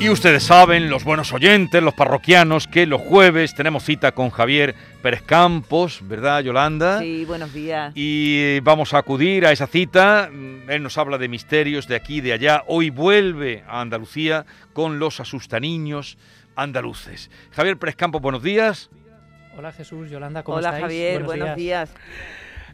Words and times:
Y 0.00 0.08
ustedes 0.08 0.44
saben, 0.44 0.88
los 0.88 1.04
buenos 1.04 1.30
oyentes, 1.34 1.82
los 1.82 1.92
parroquianos, 1.92 2.66
que 2.66 2.86
los 2.86 3.02
jueves 3.02 3.54
tenemos 3.54 3.84
cita 3.84 4.12
con 4.12 4.30
Javier 4.30 4.74
Pérez 5.02 5.20
Campos, 5.20 6.00
¿verdad, 6.08 6.40
Yolanda? 6.42 7.00
Sí, 7.00 7.26
buenos 7.26 7.52
días. 7.52 7.92
Y 7.94 8.60
vamos 8.60 8.94
a 8.94 8.98
acudir 8.98 9.44
a 9.44 9.52
esa 9.52 9.66
cita. 9.66 10.30
Él 10.68 10.82
nos 10.82 10.96
habla 10.96 11.18
de 11.18 11.28
misterios 11.28 11.86
de 11.86 11.96
aquí 11.96 12.16
y 12.16 12.20
de 12.22 12.32
allá. 12.32 12.64
Hoy 12.66 12.88
vuelve 12.88 13.62
a 13.68 13.82
Andalucía 13.82 14.46
con 14.72 14.98
los 14.98 15.20
asustaniños 15.20 16.16
andaluces. 16.56 17.30
Javier 17.50 17.76
Pérez 17.76 17.96
Campos, 17.96 18.22
buenos 18.22 18.42
días. 18.42 18.88
Hola 19.54 19.70
Jesús, 19.70 20.08
Yolanda, 20.08 20.42
¿cómo 20.42 20.56
Hola 20.56 20.68
estáis? 20.68 20.84
Javier, 20.84 21.24
buenos, 21.24 21.56
días. 21.56 21.90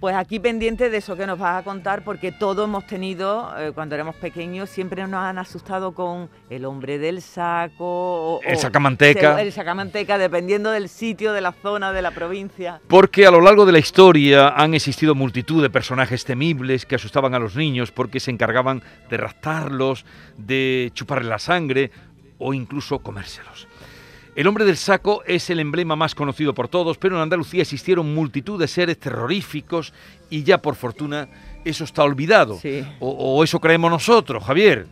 Pues 0.00 0.14
aquí 0.14 0.38
pendiente 0.38 0.90
de 0.90 0.98
eso 0.98 1.16
que 1.16 1.26
nos 1.26 1.38
vas 1.38 1.60
a 1.60 1.64
contar, 1.64 2.04
porque 2.04 2.32
todos 2.32 2.66
hemos 2.66 2.86
tenido, 2.86 3.52
eh, 3.58 3.72
cuando 3.74 3.94
éramos 3.94 4.16
pequeños, 4.16 4.70
siempre 4.70 5.06
nos 5.06 5.20
han 5.20 5.38
asustado 5.38 5.92
con 5.92 6.28
el 6.50 6.64
hombre 6.64 6.98
del 6.98 7.22
saco. 7.22 8.36
O, 8.36 8.40
el 8.42 8.58
sacamanteca. 8.58 9.40
El 9.40 9.52
sacamanteca, 9.52 10.18
dependiendo 10.18 10.70
del 10.70 10.88
sitio, 10.88 11.32
de 11.32 11.40
la 11.40 11.52
zona, 11.52 11.92
de 11.92 12.02
la 12.02 12.10
provincia. 12.10 12.80
Porque 12.88 13.26
a 13.26 13.30
lo 13.30 13.40
largo 13.40 13.66
de 13.66 13.72
la 13.72 13.78
historia 13.78 14.48
han 14.48 14.74
existido 14.74 15.14
multitud 15.14 15.62
de 15.62 15.70
personajes 15.70 16.24
temibles 16.24 16.86
que 16.86 16.94
asustaban 16.94 17.34
a 17.34 17.38
los 17.38 17.56
niños 17.56 17.90
porque 17.90 18.20
se 18.20 18.30
encargaban 18.30 18.82
de 19.08 19.16
raptarlos, 19.16 20.04
de 20.36 20.90
chuparle 20.94 21.28
la 21.28 21.38
sangre 21.38 21.90
o 22.38 22.52
incluso 22.52 22.98
comérselos. 22.98 23.66
El 24.36 24.46
hombre 24.46 24.66
del 24.66 24.76
saco 24.76 25.22
es 25.24 25.48
el 25.48 25.60
emblema 25.60 25.96
más 25.96 26.14
conocido 26.14 26.52
por 26.52 26.68
todos, 26.68 26.98
pero 26.98 27.16
en 27.16 27.22
Andalucía 27.22 27.62
existieron 27.62 28.14
multitud 28.14 28.60
de 28.60 28.68
seres 28.68 28.98
terroríficos 29.00 29.94
y 30.28 30.42
ya 30.42 30.58
por 30.58 30.74
fortuna 30.74 31.26
eso 31.64 31.84
está 31.84 32.04
olvidado. 32.04 32.58
Sí. 32.60 32.84
O, 33.00 33.08
o 33.08 33.42
eso 33.42 33.58
creemos 33.58 33.90
nosotros, 33.90 34.44
Javier. 34.44 34.86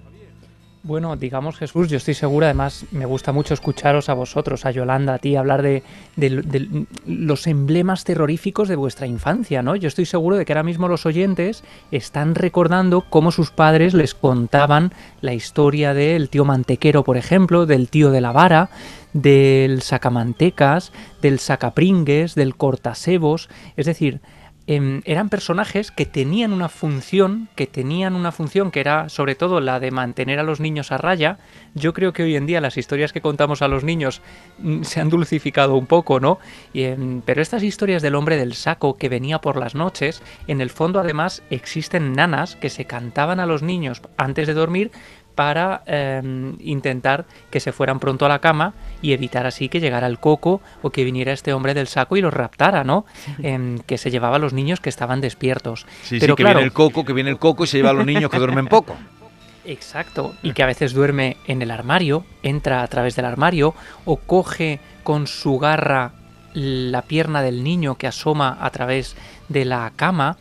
Bueno, 0.86 1.16
digamos 1.16 1.56
Jesús, 1.56 1.88
yo 1.88 1.96
estoy 1.96 2.12
seguro, 2.12 2.44
además 2.44 2.84
me 2.92 3.06
gusta 3.06 3.32
mucho 3.32 3.54
escucharos 3.54 4.10
a 4.10 4.14
vosotros, 4.14 4.66
a 4.66 4.70
Yolanda, 4.70 5.14
a 5.14 5.18
ti, 5.18 5.34
hablar 5.34 5.62
de, 5.62 5.82
de- 6.16 6.42
de 6.42 6.84
los 7.06 7.46
emblemas 7.46 8.04
terroríficos 8.04 8.68
de 8.68 8.76
vuestra 8.76 9.06
infancia, 9.06 9.62
¿no? 9.62 9.76
Yo 9.76 9.88
estoy 9.88 10.04
seguro 10.04 10.36
de 10.36 10.44
que 10.44 10.52
ahora 10.52 10.62
mismo 10.62 10.86
los 10.86 11.06
oyentes 11.06 11.64
están 11.90 12.34
recordando 12.34 13.00
cómo 13.08 13.32
sus 13.32 13.50
padres 13.50 13.94
les 13.94 14.12
contaban 14.14 14.92
la 15.22 15.32
historia 15.32 15.94
del 15.94 16.28
tío 16.28 16.44
mantequero, 16.44 17.02
por 17.02 17.16
ejemplo, 17.16 17.64
del 17.64 17.88
tío 17.88 18.10
de 18.10 18.20
la 18.20 18.32
vara, 18.32 18.68
del 19.14 19.80
sacamantecas, 19.80 20.92
del 21.22 21.38
sacapringues, 21.38 22.34
del 22.34 22.56
cortasebos, 22.56 23.48
es 23.78 23.86
decir, 23.86 24.20
em, 24.66 25.02
eran 25.04 25.28
personajes 25.28 25.90
que 25.90 26.06
tenían 26.06 26.52
una 26.52 26.68
función, 26.68 27.48
que 27.54 27.66
tenían 27.66 28.14
una 28.14 28.32
función 28.32 28.70
que 28.70 28.80
era 28.80 29.08
sobre 29.08 29.34
todo 29.34 29.60
la 29.60 29.80
de 29.80 29.90
mantener 29.90 30.38
a 30.38 30.42
los 30.42 30.60
niños 30.60 30.92
a 30.92 30.98
raya. 30.98 31.38
Yo 31.74 31.92
creo 31.92 32.12
que 32.12 32.22
hoy 32.22 32.36
en 32.36 32.46
día 32.46 32.60
las 32.60 32.76
historias 32.76 33.12
que 33.12 33.20
contamos 33.20 33.62
a 33.62 33.68
los 33.68 33.84
niños 33.84 34.22
mm, 34.58 34.82
se 34.82 35.00
han 35.00 35.10
dulcificado 35.10 35.76
un 35.76 35.86
poco, 35.86 36.20
¿no? 36.20 36.38
Em, 36.72 37.22
pero 37.22 37.42
estas 37.42 37.62
historias 37.62 38.02
del 38.02 38.14
hombre 38.14 38.36
del 38.36 38.54
saco 38.54 38.96
que 38.96 39.08
venía 39.08 39.40
por 39.40 39.56
las 39.56 39.74
noches, 39.74 40.22
en 40.46 40.60
el 40.60 40.70
fondo 40.70 41.00
además 41.00 41.42
existen 41.50 42.12
nanas 42.12 42.56
que 42.56 42.70
se 42.70 42.84
cantaban 42.84 43.40
a 43.40 43.46
los 43.46 43.62
niños 43.62 44.02
antes 44.16 44.46
de 44.46 44.54
dormir 44.54 44.90
para 45.34 45.82
em, 45.86 46.56
intentar 46.60 47.24
que 47.50 47.60
se 47.60 47.72
fueran 47.72 47.98
pronto 47.98 48.26
a 48.26 48.28
la 48.28 48.38
cama 48.38 48.74
y 49.02 49.12
evitar 49.12 49.46
así 49.46 49.68
que 49.68 49.80
llegara 49.80 50.06
el 50.06 50.18
coco 50.18 50.60
o 50.82 50.90
que 50.90 51.04
viniera 51.04 51.32
este 51.32 51.52
hombre 51.52 51.74
del 51.74 51.86
saco 51.86 52.16
y 52.16 52.20
los 52.20 52.32
raptara, 52.32 52.84
¿no? 52.84 53.04
Em, 53.42 53.78
que 53.80 53.98
se 53.98 54.10
llevaba 54.10 54.36
a 54.36 54.38
los 54.38 54.52
niños 54.52 54.80
que 54.80 54.88
estaban 54.88 55.20
despiertos. 55.20 55.86
Sí, 56.02 56.18
Pero 56.20 56.34
sí, 56.34 56.36
que 56.36 56.42
claro, 56.42 56.58
viene 56.58 56.66
el 56.66 56.72
coco, 56.72 57.04
que 57.04 57.12
viene 57.12 57.30
el 57.30 57.38
coco 57.38 57.64
y 57.64 57.66
se 57.66 57.78
lleva 57.78 57.90
a 57.90 57.94
los 57.94 58.06
niños 58.06 58.30
que 58.30 58.38
duermen 58.38 58.66
poco. 58.66 58.96
Exacto, 59.64 60.34
y 60.42 60.52
que 60.52 60.62
a 60.62 60.66
veces 60.66 60.92
duerme 60.92 61.38
en 61.46 61.62
el 61.62 61.70
armario, 61.70 62.24
entra 62.42 62.82
a 62.82 62.88
través 62.88 63.16
del 63.16 63.24
armario 63.24 63.74
o 64.04 64.16
coge 64.16 64.78
con 65.02 65.26
su 65.26 65.58
garra 65.58 66.12
la 66.52 67.02
pierna 67.02 67.42
del 67.42 67.64
niño 67.64 67.96
que 67.96 68.06
asoma 68.06 68.58
a 68.60 68.70
través 68.70 69.16
de 69.48 69.64
la 69.64 69.92
cama. 69.96 70.36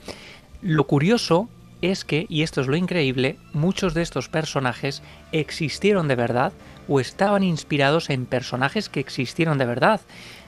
Lo 0.62 0.86
curioso 0.86 1.50
es 1.84 2.06
que, 2.06 2.26
y 2.30 2.44
esto 2.44 2.62
es 2.62 2.68
lo 2.68 2.76
increíble, 2.76 3.38
muchos 3.52 3.94
de 3.94 4.02
estos 4.02 4.30
personajes 4.30 5.02
existieron 5.32 6.08
de 6.08 6.16
verdad 6.16 6.54
o 6.88 7.00
estaban 7.00 7.44
inspirados 7.44 8.10
en 8.10 8.26
personajes 8.26 8.90
que 8.90 9.00
existieron 9.00 9.58
de 9.58 9.66
verdad. 9.66 10.02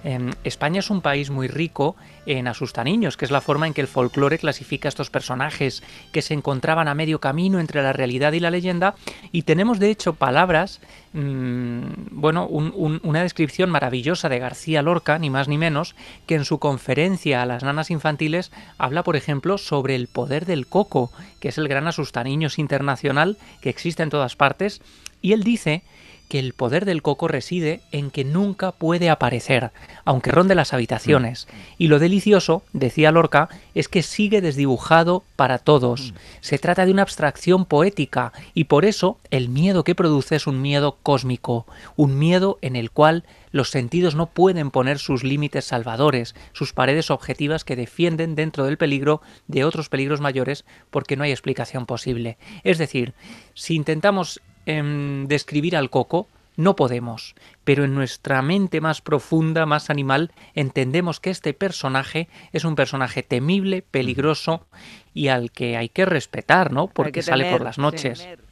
Em, 0.03 0.34
España 0.44 0.79
es 0.79 0.91
un 0.91 1.01
país 1.01 1.31
muy 1.31 1.47
rico 1.47 1.96
en 2.28 2.47
asustaniños, 2.47 3.18
que 3.18 3.25
es 3.25 3.31
la 3.31 3.41
forma 3.41 3.66
en 3.66 3.73
que 3.73 3.81
el 3.81 3.88
folclore 3.88 4.38
clasifica 4.38 4.88
a 4.88 4.90
estos 4.90 5.09
personajes 5.09 5.81
que 6.12 6.22
se 6.22 6.35
encontraban 6.35 6.88
a 6.88 6.94
medio 6.94 7.19
camino 7.19 7.59
entre 7.59 7.81
la 7.81 7.91
realidad 7.91 8.34
y 8.34 8.40
la 8.40 8.51
leyenda, 8.51 8.94
y 9.31 9.44
tenemos 9.44 9.79
de 9.79 9.90
hecho 9.90 10.13
palabras, 10.13 10.79
mm, 11.13 11.79
bueno, 12.12 12.45
un- 12.45 12.72
un- 12.75 13.00
una 13.03 13.24
descripción 13.24 13.72
maravillosa 13.72 14.29
de 14.29 14.38
García 14.40 14.84
Lorca, 14.84 15.18
ni 15.18 15.31
más 15.31 15.47
ni 15.47 15.57
menos, 15.57 15.95
que 16.28 16.35
en 16.35 16.45
su 16.45 16.59
conferencia 16.59 17.41
a 17.41 17.45
las 17.47 17.63
nanas 17.63 17.90
infantiles 17.90 18.51
habla, 18.78 19.01
por 19.03 19.16
ejemplo, 19.16 19.57
sobre 19.57 19.95
el 19.95 20.07
poder 20.07 20.45
del 20.45 20.68
coco, 20.68 21.12
que 21.40 21.50
es 21.50 21.57
el 21.57 21.68
gran 21.68 21.88
asustaniños 21.88 22.59
internacional 22.59 23.38
que 23.62 23.69
existe 23.69 24.03
en 24.03 24.09
todas 24.12 24.35
partes, 24.35 24.81
y 25.22 25.34
él 25.34 25.44
dice 25.44 25.81
que 26.28 26.40
el 26.40 26.53
poder 26.53 26.86
del 26.86 27.02
coco 27.02 27.28
reside 27.28 27.81
en 27.91 28.12
que 28.12 28.24
nunca 28.24 28.72
puede 28.72 29.09
aparecer, 29.09 29.72
aunque 30.03 30.31
ronde 30.31 30.56
las 30.56 30.74
habitaciones. 30.74 31.47
Y 31.78 31.88
lo 31.88 32.00
delicioso, 32.00 32.63
decía 32.74 33.12
Lorca, 33.12 33.50
es 33.74 33.88
que 33.88 34.03
sigue 34.03 34.41
desdibujado 34.41 35.24
para 35.36 35.59
todos. 35.59 36.13
Se 36.41 36.58
trata 36.58 36.86
de 36.86 36.91
una 36.91 37.03
abstracción 37.03 37.66
poética 37.66 38.34
y 38.53 38.66
por 38.66 38.86
eso 38.86 39.18
el 39.31 39.50
miedo 39.50 39.84
que 39.84 39.96
produce 39.96 40.36
es 40.36 40.47
un 40.47 40.62
miedo 40.62 40.97
cósmico, 41.03 41.66
un 41.96 42.18
miedo 42.18 42.57
en 42.62 42.75
el 42.75 42.92
cual 42.92 43.24
los 43.52 43.69
sentidos 43.69 44.16
no 44.16 44.25
pueden 44.25 44.69
poner 44.69 45.00
sus 45.00 45.24
límites 45.24 45.66
salvadores, 45.66 46.36
sus 46.52 46.74
paredes 46.74 47.09
objetivas 47.09 47.63
que 47.63 47.78
defienden 47.78 48.36
dentro 48.36 48.66
del 48.66 48.78
peligro 48.78 49.22
de 49.47 49.63
otros 49.63 49.88
peligros 49.88 50.19
mayores 50.19 50.66
porque 50.90 51.16
no 51.16 51.24
hay 51.24 51.31
explicación 51.31 51.86
posible. 51.86 52.38
Es 52.63 52.78
decir, 52.78 53.13
si 53.53 53.75
intentamos 53.75 54.42
em, 54.65 55.27
describir 55.27 55.75
al 55.75 55.89
coco, 55.89 56.27
no 56.57 56.75
podemos, 56.75 57.35
pero 57.63 57.83
en 57.83 57.95
nuestra 57.95 58.41
mente 58.41 58.79
más 58.79 59.01
profunda, 59.01 59.65
más 59.65 59.89
animal, 59.89 60.31
entendemos 60.53 61.19
que 61.19 61.29
este 61.29 61.53
personaje 61.53 62.29
es 62.53 62.63
un 62.63 62.75
personaje 62.75 63.23
temible, 63.23 63.81
peligroso 63.81 64.65
y 65.13 65.27
al 65.27 65.51
que 65.51 65.75
hay 65.75 65.89
que 65.89 66.05
respetar, 66.05 66.71
¿no? 66.71 66.87
Porque 66.87 67.11
que 67.11 67.23
sale 67.23 67.51
por 67.51 67.61
las 67.61 67.77
noches. 67.77 68.19
temer. 68.19 68.44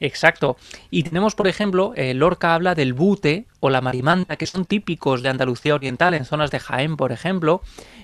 Exacto. 0.00 0.56
Y 0.90 1.02
tenemos, 1.02 1.34
por 1.34 1.48
ejemplo, 1.48 1.92
eh, 1.96 2.14
Lorca 2.14 2.54
habla 2.54 2.74
del 2.74 2.92
bute 2.92 3.46
o 3.60 3.70
la 3.70 3.80
marimanta, 3.80 4.36
que 4.36 4.46
son 4.46 4.64
típicos 4.64 5.22
de 5.22 5.28
Andalucía 5.28 5.74
Oriental, 5.74 6.14
en 6.14 6.24
zonas 6.24 6.50
de 6.50 6.60
Jaén, 6.60 6.96
por 6.96 7.10
ejemplo, 7.10 7.60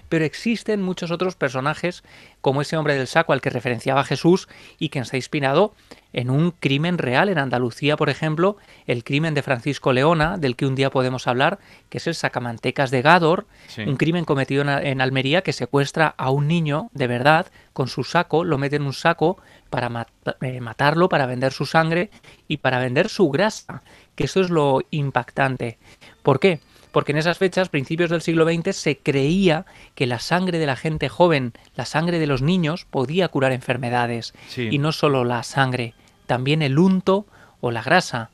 pero 0.08 0.24
existen 0.24 0.82
muchos 0.82 1.10
otros 1.10 1.36
personajes, 1.36 2.02
como 2.40 2.60
ese 2.62 2.76
hombre 2.76 2.96
del 2.96 3.06
saco 3.06 3.32
al 3.32 3.40
que 3.40 3.50
referenciaba 3.50 4.04
Jesús, 4.04 4.48
y 4.78 4.88
que 4.88 4.98
está 4.98 5.16
inspirado 5.16 5.72
en 6.12 6.30
un 6.30 6.50
crimen 6.50 6.98
real 6.98 7.28
en 7.28 7.38
Andalucía, 7.38 7.96
por 7.96 8.10
ejemplo, 8.10 8.56
el 8.86 9.02
crimen 9.04 9.34
de 9.34 9.42
Francisco 9.42 9.92
Leona, 9.92 10.36
del 10.36 10.56
que 10.56 10.66
un 10.66 10.74
día 10.74 10.90
podemos 10.90 11.26
hablar, 11.26 11.58
que 11.88 11.98
es 11.98 12.06
el 12.06 12.14
sacamantecas 12.14 12.90
de 12.90 13.02
Gádor, 13.02 13.46
Sí. 13.68 13.82
un 13.82 13.96
crimen 13.96 14.24
cometido 14.24 14.62
en, 14.62 14.68
en 14.68 15.00
Almería 15.00 15.42
que 15.42 15.52
secuestra 15.52 16.14
a 16.18 16.30
un 16.30 16.48
niño 16.48 16.90
de 16.92 17.06
verdad 17.06 17.46
con 17.74 17.88
su 17.88 18.02
saco, 18.04 18.42
lo 18.44 18.56
mete 18.56 18.76
en 18.76 18.82
un 18.86 18.94
saco 18.94 19.36
para 19.68 19.90
mat- 19.90 20.08
eh, 20.40 20.60
matarlo, 20.60 21.10
para 21.10 21.26
vender 21.26 21.52
su 21.52 21.66
sangre 21.66 22.10
y 22.48 22.56
para 22.56 22.78
vender 22.78 23.10
su 23.10 23.28
grasa, 23.28 23.82
que 24.14 24.24
eso 24.24 24.40
es 24.40 24.48
lo 24.48 24.80
impactante. 24.90 25.76
¿Por 26.22 26.40
qué? 26.40 26.60
Porque 26.92 27.12
en 27.12 27.18
esas 27.18 27.38
fechas, 27.38 27.68
principios 27.68 28.08
del 28.10 28.22
siglo 28.22 28.44
XX, 28.46 28.72
se 28.74 28.96
creía 28.98 29.66
que 29.96 30.06
la 30.06 30.20
sangre 30.20 30.58
de 30.58 30.66
la 30.66 30.76
gente 30.76 31.08
joven, 31.08 31.52
la 31.74 31.84
sangre 31.84 32.18
de 32.20 32.26
los 32.28 32.40
niños, 32.40 32.86
podía 32.88 33.26
curar 33.28 33.50
enfermedades. 33.52 34.32
Sí. 34.48 34.68
Y 34.70 34.78
no 34.78 34.92
solo 34.92 35.24
la 35.24 35.42
sangre, 35.42 35.92
también 36.26 36.62
el 36.62 36.78
unto 36.78 37.26
o 37.60 37.70
la 37.72 37.82
grasa. 37.82 38.30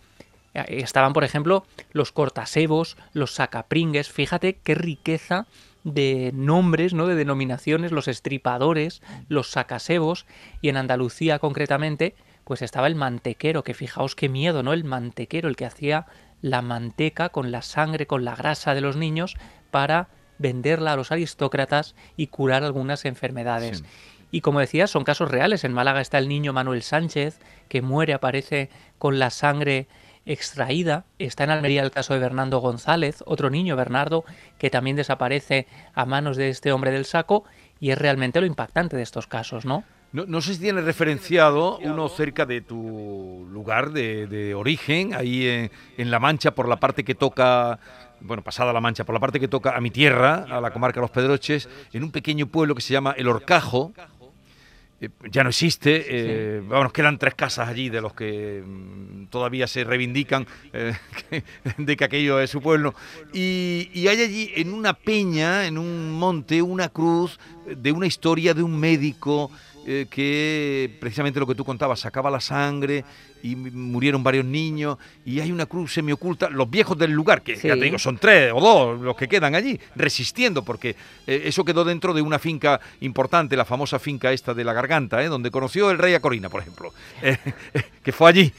Eh, 0.52 0.82
Estaban, 0.82 1.14
por 1.14 1.24
ejemplo, 1.24 1.64
los 1.92 2.12
cortasebos, 2.12 2.98
los 3.14 3.32
sacapringues. 3.32 4.10
Fíjate 4.10 4.58
qué 4.62 4.74
riqueza 4.74 5.46
de 5.84 6.32
nombres, 6.34 6.94
¿no? 6.94 7.06
de 7.06 7.14
denominaciones, 7.14 7.92
los 7.92 8.08
estripadores, 8.08 9.02
los 9.28 9.50
sacasebos, 9.50 10.26
y 10.60 10.68
en 10.68 10.76
Andalucía 10.76 11.38
concretamente, 11.38 12.14
pues 12.44 12.62
estaba 12.62 12.86
el 12.86 12.94
mantequero, 12.94 13.64
que 13.64 13.74
fijaos 13.74 14.14
qué 14.14 14.28
miedo, 14.28 14.62
¿no? 14.62 14.72
El 14.72 14.84
mantequero, 14.84 15.48
el 15.48 15.56
que 15.56 15.66
hacía 15.66 16.06
la 16.42 16.62
manteca 16.62 17.28
con 17.28 17.50
la 17.50 17.62
sangre, 17.62 18.06
con 18.06 18.24
la 18.24 18.34
grasa 18.34 18.74
de 18.74 18.80
los 18.80 18.96
niños 18.96 19.36
para 19.70 20.08
venderla 20.38 20.94
a 20.94 20.96
los 20.96 21.12
aristócratas 21.12 21.94
y 22.16 22.28
curar 22.28 22.64
algunas 22.64 23.04
enfermedades. 23.04 23.78
Sí. 23.78 23.84
Y 24.32 24.40
como 24.42 24.60
decía, 24.60 24.86
son 24.86 25.04
casos 25.04 25.30
reales. 25.30 25.64
En 25.64 25.72
Málaga 25.72 26.00
está 26.00 26.18
el 26.18 26.28
niño 26.28 26.52
Manuel 26.52 26.82
Sánchez, 26.82 27.38
que 27.68 27.82
muere, 27.82 28.14
aparece 28.14 28.70
con 28.98 29.18
la 29.18 29.30
sangre 29.30 29.88
extraída. 30.26 31.04
Está 31.18 31.44
en 31.44 31.50
Almería 31.50 31.82
el 31.82 31.90
caso 31.90 32.14
de 32.14 32.20
Bernardo 32.20 32.58
González, 32.60 33.22
otro 33.26 33.50
niño, 33.50 33.76
Bernardo, 33.76 34.24
que 34.58 34.70
también 34.70 34.96
desaparece 34.96 35.66
a 35.94 36.04
manos 36.06 36.36
de 36.36 36.48
este 36.48 36.72
hombre 36.72 36.90
del 36.90 37.04
saco. 37.04 37.44
Y 37.80 37.90
es 37.90 37.98
realmente 37.98 38.40
lo 38.40 38.46
impactante 38.46 38.96
de 38.96 39.02
estos 39.02 39.26
casos, 39.26 39.64
¿no? 39.64 39.84
No, 40.12 40.40
sé 40.40 40.54
si 40.54 40.60
tienes 40.60 40.84
referenciado 40.84 41.78
uno 41.78 42.08
cerca 42.08 42.44
de 42.44 42.60
tu 42.60 43.46
lugar 43.52 43.92
de, 43.92 44.54
origen, 44.56 45.14
ahí 45.14 45.70
en, 45.96 46.10
La 46.10 46.18
Mancha, 46.18 46.50
por 46.50 46.68
la 46.68 46.80
parte 46.80 47.04
que 47.04 47.14
toca, 47.14 47.78
bueno, 48.20 48.42
pasada 48.42 48.72
La 48.72 48.80
Mancha, 48.80 49.04
por 49.04 49.14
la 49.14 49.20
parte 49.20 49.38
que 49.38 49.46
toca 49.46 49.76
a 49.76 49.80
mi 49.80 49.92
tierra, 49.92 50.46
a 50.50 50.60
la 50.60 50.72
comarca 50.72 51.00
Los 51.00 51.10
Pedroches, 51.10 51.68
en 51.92 52.02
un 52.02 52.10
pequeño 52.10 52.48
pueblo 52.48 52.74
que 52.74 52.82
se 52.82 52.92
llama 52.92 53.14
El 53.16 53.28
Orcajo. 53.28 53.92
Eh, 55.00 55.08
ya 55.30 55.42
no 55.42 55.48
existe, 55.48 56.04
eh, 56.08 56.60
bueno, 56.60 56.92
quedan 56.92 57.18
tres 57.18 57.34
casas 57.34 57.68
allí 57.68 57.88
de 57.88 58.02
los 58.02 58.12
que 58.12 58.62
mm, 58.64 59.26
todavía 59.26 59.66
se 59.66 59.82
reivindican 59.82 60.46
eh, 60.74 60.94
de 61.78 61.96
que 61.96 62.04
aquello 62.04 62.38
es 62.38 62.50
su 62.50 62.60
pueblo. 62.60 62.94
Y, 63.32 63.90
y 63.94 64.08
hay 64.08 64.20
allí 64.20 64.52
en 64.56 64.74
una 64.74 64.92
peña, 64.92 65.66
en 65.66 65.78
un 65.78 66.12
monte, 66.12 66.60
una 66.60 66.90
cruz 66.90 67.40
de 67.66 67.92
una 67.92 68.06
historia 68.06 68.52
de 68.52 68.62
un 68.62 68.78
médico 68.78 69.50
eh, 69.92 70.06
que 70.08 70.88
precisamente 71.00 71.40
lo 71.40 71.48
que 71.48 71.56
tú 71.56 71.64
contabas, 71.64 71.98
sacaba 71.98 72.30
la 72.30 72.38
sangre 72.38 73.04
y 73.42 73.56
murieron 73.56 74.22
varios 74.22 74.44
niños 74.44 74.98
y 75.24 75.40
hay 75.40 75.50
una 75.50 75.66
cruz 75.66 75.94
semioculta, 75.94 76.48
los 76.48 76.70
viejos 76.70 76.96
del 76.96 77.10
lugar, 77.10 77.42
que 77.42 77.56
ya 77.56 77.74
te 77.74 77.80
digo, 77.80 77.98
son 77.98 78.16
tres 78.16 78.52
o 78.54 78.60
dos 78.60 79.00
los 79.00 79.16
que 79.16 79.26
quedan 79.26 79.56
allí, 79.56 79.80
resistiendo, 79.96 80.62
porque 80.62 80.94
eh, 81.26 81.42
eso 81.46 81.64
quedó 81.64 81.84
dentro 81.84 82.14
de 82.14 82.22
una 82.22 82.38
finca 82.38 82.80
importante, 83.00 83.56
la 83.56 83.64
famosa 83.64 83.98
finca 83.98 84.30
esta 84.30 84.54
de 84.54 84.62
la 84.62 84.72
garganta, 84.74 85.24
¿eh? 85.24 85.26
donde 85.26 85.50
conoció 85.50 85.90
el 85.90 85.98
rey 85.98 86.14
a 86.14 86.20
Corina, 86.20 86.48
por 86.48 86.60
ejemplo, 86.60 86.94
que 88.04 88.12
fue 88.12 88.30
allí, 88.30 88.52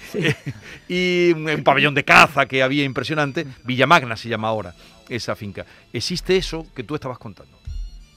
y 0.89 1.31
un 1.31 1.63
pabellón 1.63 1.95
de 1.95 2.03
caza 2.03 2.45
que 2.45 2.61
había 2.61 2.83
impresionante, 2.83 3.47
Villamagna 3.63 4.17
se 4.17 4.27
llama 4.27 4.49
ahora 4.49 4.75
esa 5.07 5.37
finca. 5.37 5.65
¿Existe 5.93 6.35
eso 6.35 6.67
que 6.75 6.83
tú 6.83 6.95
estabas 6.95 7.19
contando? 7.19 7.60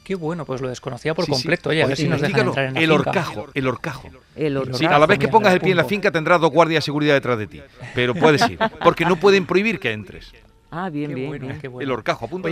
Qué 0.05 0.15
bueno, 0.15 0.45
pues 0.45 0.61
lo 0.61 0.69
desconocía 0.69 1.15
por 1.15 1.27
completo. 1.27 1.71
Oye, 1.71 1.83
a 1.83 1.87
ver 1.87 1.97
si 1.97 2.07
nos 2.07 2.21
dejan 2.21 2.49
entrar 2.49 2.67
en 2.67 2.75
la 2.75 2.81
el 2.81 2.93
horcajo, 2.93 3.49
el 3.55 3.67
horcajo. 3.67 4.11
El 4.37 4.57
horcajo. 4.59 4.95
a 4.95 4.99
la 4.99 5.07
vez 5.07 5.19
que 5.19 5.29
pongas 5.29 5.55
el 5.55 5.61
pie 5.61 5.71
en 5.71 5.79
la 5.79 5.85
finca 5.85 6.11
tendrás 6.11 6.43
dos 6.43 6.51
guardias 6.51 6.83
de 6.83 6.85
seguridad 6.85 7.15
detrás 7.15 7.39
de 7.39 7.47
ti. 7.47 7.63
Pero 7.95 8.15
puedes 8.15 8.49
ir, 8.49 8.59
porque 8.85 9.07
no 9.07 9.17
pueden 9.17 9.47
prohibir 9.47 9.81
que 9.81 9.93
entres. 9.93 10.33
Ah, 10.77 10.91
bien, 10.91 11.15
bien, 11.15 11.31
bien. 11.31 11.61
El 11.81 11.91
horcajo, 11.93 12.27
apunta. 12.27 12.49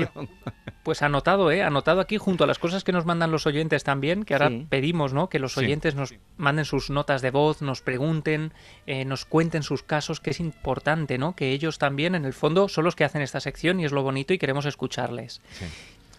pues 0.84 1.02
anotado, 1.02 1.50
¿eh? 1.50 1.62
Anotado 1.62 2.00
aquí 2.00 2.19
junto 2.19 2.44
a 2.44 2.46
las 2.46 2.60
cosas 2.60 2.84
que 2.84 2.93
nos 2.93 3.04
mandan 3.04 3.32
los 3.32 3.46
oyentes 3.46 3.82
también, 3.82 4.25
que 4.25 4.34
ahora 4.34 4.50
pedimos, 4.69 5.12
¿no? 5.12 5.28
Que 5.28 5.40
los 5.40 5.58
oyentes 5.58 5.96
nos 5.96 6.14
manden 6.37 6.64
sus 6.64 6.88
notas 6.88 7.20
de 7.20 7.32
voz, 7.32 7.62
nos 7.62 7.82
pregunten, 7.82 8.52
eh, 8.87 9.05
nos 9.05 9.25
cuenten 9.25 9.64
sus 9.64 9.82
casos, 9.82 10.20
que 10.20 10.31
es 10.31 10.38
importante, 10.38 11.19
¿no? 11.19 11.34
Que 11.34 11.50
ellos 11.50 11.78
también, 11.78 12.14
en 12.14 12.25
el 12.25 12.32
fondo, 12.32 12.69
son 12.69 12.84
los 12.84 12.94
que 12.94 13.05
hacen 13.05 13.22
esta 13.22 13.40
sección 13.40 13.81
y 13.81 13.84
es 13.84 13.93
lo 13.93 14.05
bonito 14.05 14.32
y 14.32 14.38
queremos 14.38 14.66
escucharles. 14.66 15.43
Sí. 15.50 15.64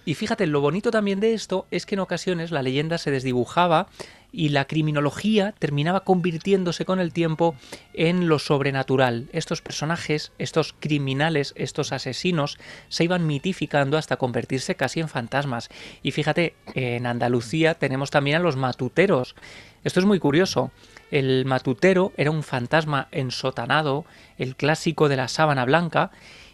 Y 0.05 0.15
fíjate, 0.15 0.47
lo 0.47 0.59
bonito 0.61 0.91
también 0.91 1.19
de 1.19 1.33
esto 1.33 1.65
es 1.71 1.85
que 1.85 1.95
en 1.95 1.99
ocasiones 1.99 2.51
la 2.51 2.61
leyenda 2.61 2.97
se 2.97 3.11
desdibujaba 3.11 3.87
y 4.33 4.49
la 4.49 4.65
criminología 4.65 5.53
terminaba 5.59 6.03
convirtiéndose 6.03 6.85
con 6.85 6.99
el 6.99 7.13
tiempo 7.13 7.55
en 7.93 8.27
lo 8.27 8.39
sobrenatural. 8.39 9.29
Estos 9.31 9.61
personajes, 9.61 10.31
estos 10.39 10.73
criminales, 10.77 11.53
estos 11.55 11.93
asesinos, 11.93 12.57
se 12.89 13.03
iban 13.03 13.27
mitificando 13.27 13.97
hasta 13.97 14.17
convertirse 14.17 14.75
casi 14.75 14.99
en 14.99 15.07
fantasmas. 15.07 15.69
Y 16.01 16.11
fíjate, 16.11 16.55
en 16.73 17.05
Andalucía 17.05 17.75
tenemos 17.75 18.09
también 18.09 18.37
a 18.37 18.39
los 18.39 18.57
matuteros. 18.57 19.35
Esto 19.83 19.99
es 19.99 20.05
muy 20.05 20.17
curioso. 20.19 20.71
El 21.11 21.45
matutero 21.45 22.11
era 22.17 22.31
un 22.31 22.41
fantasma 22.41 23.07
ensotanado, 23.11 24.03
el 24.39 24.55
clásico 24.55 25.09
de 25.09 25.17
la 25.17 25.27
sábana 25.27 25.63
blanca, 25.63 26.09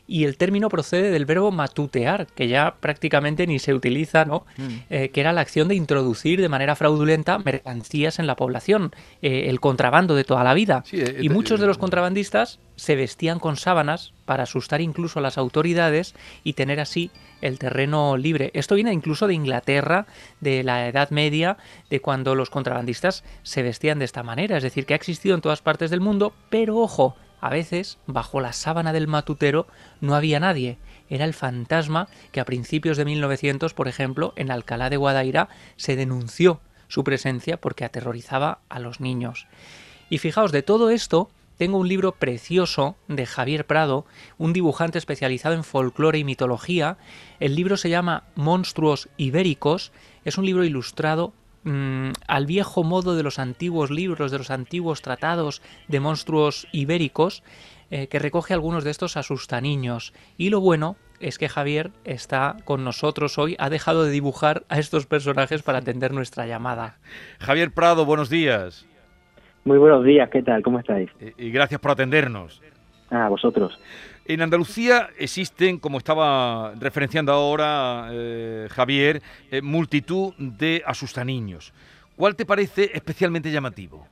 y 0.10 0.26
el 0.26 0.38
término 0.38 0.70
procede 0.70 1.12
del 1.12 1.28
verbo 1.28 1.52
matutear, 1.52 2.26
que 2.26 2.48
ya 2.48 2.74
prácticamente 2.80 3.46
ni 3.46 3.60
se 3.60 3.76
utiliza, 3.76 4.26
¿no? 4.26 4.44
Mm. 4.58 4.68
Eh, 4.90 5.10
que 5.10 5.22
era 5.22 5.34
la 5.34 5.42
acción 5.42 5.68
de 5.68 5.76
introducir 5.76 6.42
de 6.42 6.50
manera 6.50 6.76
fraudulenta 6.76 7.38
mercancías 7.38 8.18
en 8.18 8.26
la 8.26 8.36
población, 8.36 8.92
eh, 9.22 9.46
el 9.50 9.60
contrabando 9.60 10.16
de 10.16 10.24
toda 10.24 10.44
la 10.44 10.56
vida. 10.56 10.84
Eh, 10.92 11.20
y 11.22 11.30
muchos 11.30 11.60
de 11.60 11.68
los 11.68 11.78
contrabandistas 11.78 12.60
se 12.76 12.96
vestían 12.96 13.38
con 13.38 13.56
sábanas 13.56 14.14
para 14.26 14.44
asustar 14.44 14.82
incluso 14.82 15.20
a 15.20 15.22
las 15.22 15.38
autoridades 15.38 16.16
y 16.44 16.54
tener 16.54 16.80
así 16.80 17.12
el 17.42 17.60
terreno 17.60 18.18
libre. 18.18 18.50
Esto 18.56 18.74
viene 18.74 18.92
incluso 18.92 19.28
de 19.28 19.36
Inglaterra, 19.36 20.08
de 20.42 20.64
la 20.64 20.88
Edad 20.88 21.12
Media, 21.12 21.58
de 21.92 22.02
cuando 22.02 22.34
los 22.34 22.50
contrabandistas 22.50 23.24
se 23.44 23.62
vestían 23.62 24.00
de 24.00 24.06
esta 24.06 24.24
manera. 24.24 24.58
Es 24.58 24.64
decir, 24.64 24.88
que 24.88 24.94
ha 24.94 24.98
existido 24.98 25.36
en 25.36 25.42
todas 25.42 25.62
partes 25.62 25.92
del 25.92 26.02
mundo, 26.02 26.34
pero 26.50 26.78
ojo, 26.78 27.16
a 27.41 27.50
veces, 27.50 27.97
bajo 28.06 28.41
la 28.41 28.53
sábana 28.53 28.94
del 28.94 29.07
matutero 29.07 29.68
no 30.01 30.15
había 30.15 30.39
nadie. 30.39 30.77
Era 31.09 31.25
el 31.25 31.33
fantasma 31.33 32.07
que 32.31 32.39
a 32.39 32.45
principios 32.45 32.97
de 32.97 33.06
1900, 33.06 33.74
por 33.74 33.88
ejemplo, 33.88 34.33
en 34.36 34.51
Alcalá 34.51 34.89
de 34.89 34.97
Guadaira 34.97 35.50
se 35.77 35.95
denunció 35.95 36.59
su 36.88 37.03
presencia 37.03 37.57
porque 37.57 37.86
aterrorizaba 37.86 38.59
a 38.69 38.80
los 38.80 39.00
niños. 39.00 39.47
Y 40.09 40.18
fijaos, 40.18 40.51
de 40.51 40.63
todo 40.63 40.89
esto 40.89 41.30
tengo 41.57 41.77
un 41.77 41.89
libro 41.89 42.13
precioso 42.13 42.95
de 43.09 43.25
Javier 43.25 43.68
Prado, 43.68 44.06
un 44.38 44.53
dibujante 44.53 44.97
especializado 44.97 45.56
en 45.56 45.65
folclore 45.65 46.18
y 46.18 46.24
mitología. 46.24 46.97
El 47.41 47.56
libro 47.56 47.75
se 47.75 47.89
llama 47.89 48.24
Monstruos 48.36 49.09
Ibéricos. 49.18 49.91
Es 50.24 50.38
un 50.38 50.45
libro 50.45 50.63
ilustrado 50.63 51.33
Mm, 51.64 52.12
al 52.28 52.46
viejo 52.46 52.84
modo 52.84 53.16
de 53.16 53.24
los 53.24 53.38
antiguos 53.38 53.92
libros, 53.92 54.32
de 54.32 54.38
los 54.38 54.50
antiguos 54.50 55.02
tratados 55.02 55.62
de 55.88 56.00
monstruos 56.00 56.68
ibéricos, 56.72 57.44
eh, 57.92 58.08
que 58.08 58.20
recoge 58.20 58.54
algunos 58.54 58.84
de 58.84 58.92
estos 58.92 59.18
asustaniños. 59.18 60.14
Y 60.38 60.52
lo 60.52 60.62
bueno 60.62 60.96
es 61.20 61.38
que 61.38 61.50
Javier 61.50 61.92
está 62.06 62.56
con 62.64 62.84
nosotros 62.84 63.38
hoy, 63.38 63.56
ha 63.60 63.70
dejado 63.70 64.06
de 64.06 64.12
dibujar 64.12 64.64
a 64.70 64.80
estos 64.80 65.06
personajes 65.06 65.64
para 65.64 65.80
atender 65.80 66.14
nuestra 66.14 66.48
llamada. 66.48 66.98
Javier 67.40 67.72
Prado, 67.72 68.06
buenos 68.06 68.30
días. 68.30 68.88
Muy 69.66 69.78
buenos 69.78 70.06
días, 70.06 70.30
¿qué 70.30 70.42
tal? 70.42 70.64
¿Cómo 70.64 70.80
estáis? 70.80 71.10
Y 71.38 71.52
gracias 71.52 71.82
por 71.82 71.92
atendernos. 71.92 72.62
A 73.10 73.28
vosotros. 73.28 73.78
En 74.30 74.44
Andalucía 74.44 75.10
existen, 75.18 75.80
como 75.80 75.98
estaba 75.98 76.74
referenciando 76.80 77.31
ahora 77.31 78.10
eh, 78.12 78.68
Javier, 78.70 79.24
eh, 79.50 79.60
multitud 79.64 80.36
de 80.38 80.84
asustaniños. 80.86 81.74
¿Cuál 82.16 82.36
te 82.36 82.46
parece 82.46 82.92
especialmente 82.94 83.50
llamativo? 83.50 84.06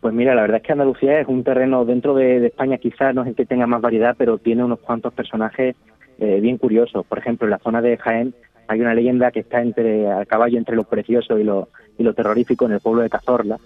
Pues 0.00 0.14
mira, 0.14 0.34
la 0.34 0.40
verdad 0.40 0.56
es 0.56 0.62
que 0.62 0.72
Andalucía 0.72 1.20
es 1.20 1.28
un 1.28 1.44
terreno 1.44 1.84
dentro 1.84 2.14
de, 2.14 2.46
España, 2.46 2.78
quizás 2.78 3.14
no 3.14 3.20
es 3.20 3.28
el 3.28 3.34
que 3.34 3.44
tenga 3.44 3.66
más 3.66 3.82
variedad, 3.82 4.14
pero 4.16 4.38
tiene 4.38 4.64
unos 4.64 4.78
cuantos 4.78 5.12
personajes 5.12 5.76
eh, 6.18 6.40
bien 6.40 6.56
curiosos. 6.56 7.04
Por 7.04 7.18
ejemplo, 7.18 7.46
en 7.46 7.50
la 7.50 7.58
zona 7.58 7.82
de 7.82 7.98
Jaén 7.98 8.32
hay 8.66 8.80
una 8.80 8.94
leyenda 8.94 9.30
que 9.30 9.40
está 9.40 9.60
entre 9.60 10.10
a 10.10 10.24
caballo 10.24 10.56
entre 10.56 10.74
lo 10.74 10.84
precioso 10.84 11.38
y 11.38 11.44
lo, 11.44 11.68
y 11.98 12.02
lo 12.02 12.14
terrorífico 12.14 12.64
en 12.64 12.72
el 12.72 12.80
pueblo 12.80 13.02
de 13.02 13.10
Cazorla. 13.10 13.58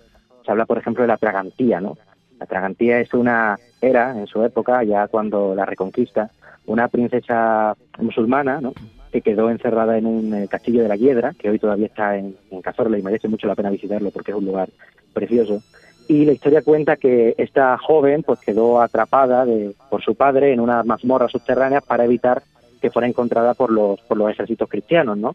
Se 0.45 0.51
habla, 0.51 0.67
por 0.67 0.79
ejemplo, 0.79 1.05
de 1.05 1.09
la 1.09 1.19
Tragantía, 1.19 1.81
¿no? 1.81 1.97
La 2.45 2.49
Tragantía 2.49 3.01
es 3.01 3.15
una, 3.15 3.59
era 3.81 4.11
en 4.11 4.27
su 4.27 4.45
época, 4.45 4.85
ya 4.85 5.09
cuando 5.09 5.55
la 5.55 5.65
reconquista, 5.65 6.31
una 6.67 6.89
princesa 6.89 7.75
musulmana, 7.99 8.61
¿no? 8.61 8.75
que 9.11 9.23
quedó 9.23 9.49
encerrada 9.49 9.97
en 9.97 10.05
un 10.05 10.35
eh, 10.35 10.47
castillo 10.47 10.83
de 10.83 10.89
la 10.89 10.97
Hiedra, 10.97 11.33
que 11.39 11.49
hoy 11.49 11.59
todavía 11.59 11.87
está 11.87 12.19
en, 12.19 12.37
Cazorla 12.63 12.99
y 12.99 13.03
merece 13.03 13.29
mucho 13.29 13.47
la 13.47 13.55
pena 13.55 13.71
visitarlo 13.71 14.11
porque 14.11 14.33
es 14.33 14.37
un 14.37 14.45
lugar 14.45 14.69
precioso. 15.15 15.63
Y 16.07 16.27
la 16.27 16.33
historia 16.33 16.61
cuenta 16.61 16.97
que 16.97 17.35
esta 17.39 17.79
joven 17.79 18.23
pues 18.23 18.41
quedó 18.41 18.83
atrapada 18.83 19.47
por 19.89 20.03
su 20.03 20.15
padre 20.15 20.53
en 20.53 20.61
una 20.61 20.83
mazmorra 20.83 21.29
subterránea 21.29 21.81
para 21.81 22.05
evitar 22.05 22.43
que 22.83 22.91
fuera 22.91 23.09
encontrada 23.09 23.55
por 23.55 23.73
los, 23.73 24.03
por 24.03 24.19
los 24.19 24.31
ejércitos 24.31 24.69
cristianos, 24.69 25.17
¿no? 25.17 25.35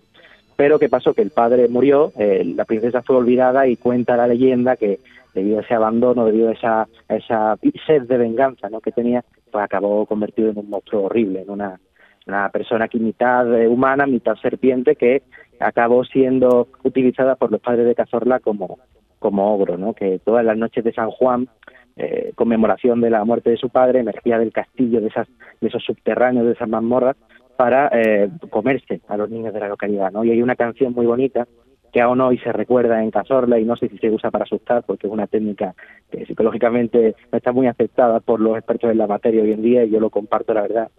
Pero 0.60 0.78
¿qué 0.78 0.90
pasó? 0.90 1.14
Que 1.14 1.22
el 1.22 1.30
padre 1.30 1.70
murió, 1.70 2.12
eh, 2.18 2.44
la 2.44 2.66
princesa 2.66 3.02
fue 3.02 3.16
olvidada 3.16 3.66
y 3.66 3.78
cuenta 3.78 4.18
la 4.18 4.28
leyenda 4.28 4.76
que 4.76 5.00
debido 5.34 5.60
a 5.60 5.62
ese 5.62 5.74
abandono, 5.74 6.26
debido 6.26 6.50
a 6.50 6.52
esa, 6.52 6.86
esa 7.08 7.56
sed 7.88 8.02
de 8.02 8.18
venganza 8.18 8.70
¿no? 8.70 8.82
que 8.82 8.92
tenía, 8.92 9.24
pues 9.50 9.64
acabó 9.64 10.06
convertido 10.06 10.50
en 10.50 10.58
un 10.58 10.70
monstruo 10.70 11.04
horrible, 11.04 11.44
en 11.44 11.50
una, 11.50 11.80
una 12.28 12.50
persona 12.50 12.90
que 12.90 13.00
mitad 13.00 13.48
eh, 13.58 13.70
humana, 13.70 14.06
mitad 14.06 14.36
serpiente, 14.36 14.98
que 14.98 15.24
acabó 15.62 16.04
siendo 16.04 16.68
utilizada 16.84 17.36
por 17.38 17.54
los 17.54 17.62
padres 17.62 17.86
de 17.86 17.96
Cazorla 17.96 18.42
como, 18.42 18.80
como 19.18 19.56
ogro, 19.56 19.78
¿no? 19.78 19.94
que 19.94 20.20
todas 20.20 20.44
las 20.44 20.58
noches 20.58 20.84
de 20.84 20.92
San 20.92 21.10
Juan, 21.10 21.48
eh, 21.96 22.34
conmemoración 22.36 23.00
de 23.00 23.12
la 23.12 23.24
muerte 23.24 23.50
de 23.50 23.56
su 23.56 23.70
padre, 23.70 24.02
emergía 24.02 24.38
del 24.38 24.52
castillo, 24.52 25.00
de, 25.00 25.08
esas, 25.08 25.30
de 25.62 25.70
esos 25.70 25.86
subterráneos, 25.86 26.48
de 26.48 26.52
esas 26.52 26.68
mazmorras, 26.68 27.16
para 27.60 27.90
eh, 27.92 28.30
comerse 28.50 29.02
a 29.10 29.18
los 29.18 29.30
niños 29.30 29.54
de 29.54 29.60
la 29.60 29.68
localidad. 29.68 30.14
¿no? 30.14 30.24
Y 30.24 30.32
hay 30.32 30.42
una 30.42 30.56
canción 30.56 30.94
muy 30.94 31.06
bonita 31.06 31.46
que 31.92 32.00
aún 32.00 32.22
hoy 32.22 32.38
se 32.38 32.54
recuerda 32.54 33.04
en 33.04 33.12
Cazorla 33.12 33.60
y 33.60 33.66
no 33.66 33.76
sé 33.76 33.90
si 33.90 33.98
se 33.98 34.10
usa 34.10 34.32
para 34.32 34.46
asustar 34.46 34.84
porque 34.88 35.08
es 35.08 35.12
una 35.12 35.28
técnica 35.28 35.76
que 36.10 36.26
psicológicamente 36.26 37.16
no 37.30 37.38
está 37.38 37.52
muy 37.52 37.68
aceptada 37.68 38.22
por 38.22 38.40
los 38.40 38.56
expertos 38.56 38.90
en 38.90 38.98
la 38.98 39.08
materia 39.08 39.44
hoy 39.44 39.52
en 39.52 39.62
día 39.62 39.84
y 39.84 39.90
yo 39.90 40.00
lo 40.00 40.10
comparto 40.10 40.54
la 40.54 40.62
verdad. 40.62 40.90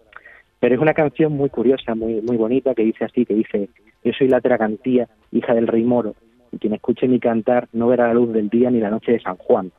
Pero 0.59 0.75
es 0.75 0.81
una 0.81 0.93
canción 0.93 1.33
muy 1.33 1.49
curiosa, 1.49 1.95
muy 1.95 2.21
muy 2.21 2.37
bonita 2.37 2.75
que 2.75 2.83
dice 2.83 3.05
así, 3.05 3.25
que 3.25 3.33
dice, 3.33 3.69
yo 4.03 4.13
soy 4.13 4.27
la 4.27 4.39
Tragantía, 4.39 5.07
hija 5.31 5.55
del 5.55 5.65
rey 5.65 5.83
moro, 5.83 6.13
quien 6.59 6.75
escuche 6.75 7.07
mi 7.07 7.19
cantar 7.19 7.69
no 7.73 7.87
verá 7.87 8.05
la 8.05 8.13
luz 8.13 8.33
del 8.33 8.49
día 8.49 8.69
ni 8.69 8.79
la 8.79 8.91
noche 8.91 9.13
de 9.13 9.19
San 9.19 9.37
Juan. 9.37 9.71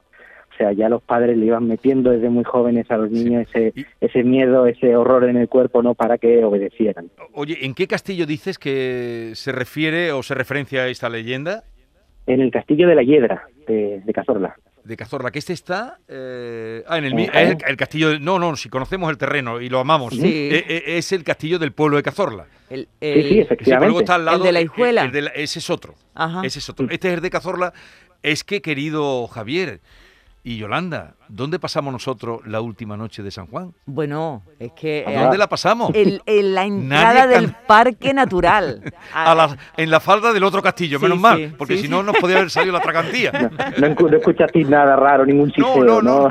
O 0.52 0.56
sea, 0.56 0.73
ya 0.73 0.88
los 0.88 1.02
padres 1.02 1.37
le 1.38 1.47
iban 1.47 1.66
metiendo 1.66 2.11
desde 2.11 2.28
muy 2.28 2.44
jóvenes 2.44 2.90
a 2.90 2.97
los 2.97 3.11
niños 3.11 3.47
ese, 3.49 3.73
ese 4.00 4.23
miedo, 4.23 4.66
ese 4.66 4.97
horror 4.97 5.25
en 5.25 5.37
el 5.37 5.49
cuerpo, 5.49 5.82
¿no? 5.82 5.94
Para 5.94 6.18
que 6.18 6.44
obedecieran. 6.44 7.11
Oye, 7.32 7.64
¿en 7.64 7.75
qué 7.75 7.87
castillo 7.87 8.26
dices 8.26 8.59
que 8.59 9.32
se 9.35 9.52
refiere 9.52 10.12
o 10.12 10.23
se 10.23 10.35
referencia 10.35 10.82
a 10.82 10.88
esta 10.88 11.09
leyenda? 11.09 11.64
En 12.26 12.40
el 12.40 12.50
castillo 12.50 12.87
de 12.87 12.94
la 12.94 13.02
Hiedra, 13.02 13.49
de, 13.66 14.02
Cazorla. 14.14 14.54
De 14.85 14.97
Cazorla, 14.97 15.30
que 15.30 15.38
este 15.38 15.52
está. 15.52 15.99
Eh, 16.06 16.85
ah, 16.87 16.99
en 16.99 17.04
el, 17.04 17.18
es 17.18 17.56
el, 17.66 17.76
castillo. 17.76 18.18
no, 18.21 18.38
no, 18.38 18.54
si 18.56 18.68
conocemos 18.68 19.11
el 19.11 19.18
terreno 19.18 19.61
y 19.61 19.68
lo 19.68 19.80
amamos. 19.80 20.14
Sí. 20.14 20.50
Eh, 20.52 20.64
eh, 20.68 20.82
es 20.99 21.12
el 21.12 21.25
castillo 21.25 21.59
del 21.59 21.73
pueblo 21.73 21.97
de 21.97 22.02
Cazorla. 22.02 22.47
El, 22.71 22.88
sí, 23.00 23.23
sí, 23.23 23.40
efectivamente. 23.40 23.99
está 23.99 24.14
al 24.16 24.25
lado, 24.25 24.37
el 24.38 24.42
de 24.44 24.52
la 24.52 24.61
Hijuela. 24.61 25.11
ese 25.35 25.59
es 25.59 25.71
otro. 25.71 25.94
Ese 26.44 26.59
es 26.59 26.68
otro. 26.68 26.87
Este 26.90 27.09
es 27.09 27.14
el 27.14 27.21
de 27.21 27.30
Cazorla. 27.30 27.73
Es 28.23 28.44
que, 28.44 28.62
querido 28.62 29.26
Javier, 29.26 29.80
y 30.45 30.57
Yolanda, 30.57 31.15
¿dónde 31.29 31.61
pasamos 31.61 31.93
nosotros 31.93 32.41
la 32.47 32.61
última 32.61 32.97
noche 32.97 33.23
de 33.23 33.31
San 33.31 33.47
Juan? 33.47 33.75
Bueno, 33.87 34.43
es 34.59 34.73
que... 34.73 35.05
¿A 35.07 35.23
dónde 35.23 35.39
la 35.39 35.49
pasamos? 35.49 35.93
En, 35.95 36.21
la 36.55 36.65
entrada 36.67 37.29
del 37.29 37.55
Parque 37.67 38.13
Natural. 38.13 38.83
en 39.77 39.91
la 39.91 40.01
falda 40.01 40.33
del 40.33 40.43
otro 40.43 40.61
castillo, 40.61 40.99
menos 40.99 41.21
mal, 41.21 41.55
porque 41.57 41.79
si 41.79 41.87
no 41.87 42.03
nos 42.03 42.17
podía 42.17 42.39
haber 42.39 42.51
salido 42.51 42.73
la 42.73 42.81
tracantía. 42.81 43.33
No, 43.83 43.89
no, 43.89 44.17
escuchaste 44.17 44.65
nada 44.65 44.97
raro, 44.97 45.25
ningún 45.25 45.51
chisteo, 45.51 45.85
¿no? 45.85 46.03
no, 46.03 46.31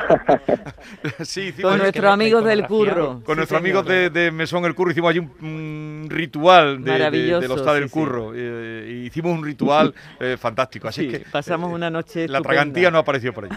sí, 1.23 1.53
con 1.53 1.77
nuestros 1.77 2.11
amigos 2.11 2.43
del 2.43 2.65
curro. 2.65 3.21
Con 3.23 3.37
nuestros 3.37 3.59
amigos 3.59 3.85
de, 3.85 4.31
Mesón 4.31 4.63
el 4.65 4.75
Curro 4.75 4.91
hicimos 4.91 5.09
allí 5.09 5.19
un, 5.19 6.07
ritual 6.09 6.83
de, 6.83 7.11
de, 7.11 7.47
los 7.47 7.65
del 7.65 7.89
Curro. 7.89 8.33
Eh, 8.35 9.03
hicimos 9.05 9.37
un 9.37 9.43
ritual 9.43 9.93
eh, 10.19 10.37
fantástico, 10.39 10.87
así 10.87 11.07
que... 11.07 11.19
pasamos 11.19 11.71
una 11.73 11.89
noche 11.89 12.27
La 12.27 12.41
tragantía 12.41 12.91
no 12.91 12.99
apareció 12.99 13.33
por 13.33 13.45
allí. 13.45 13.55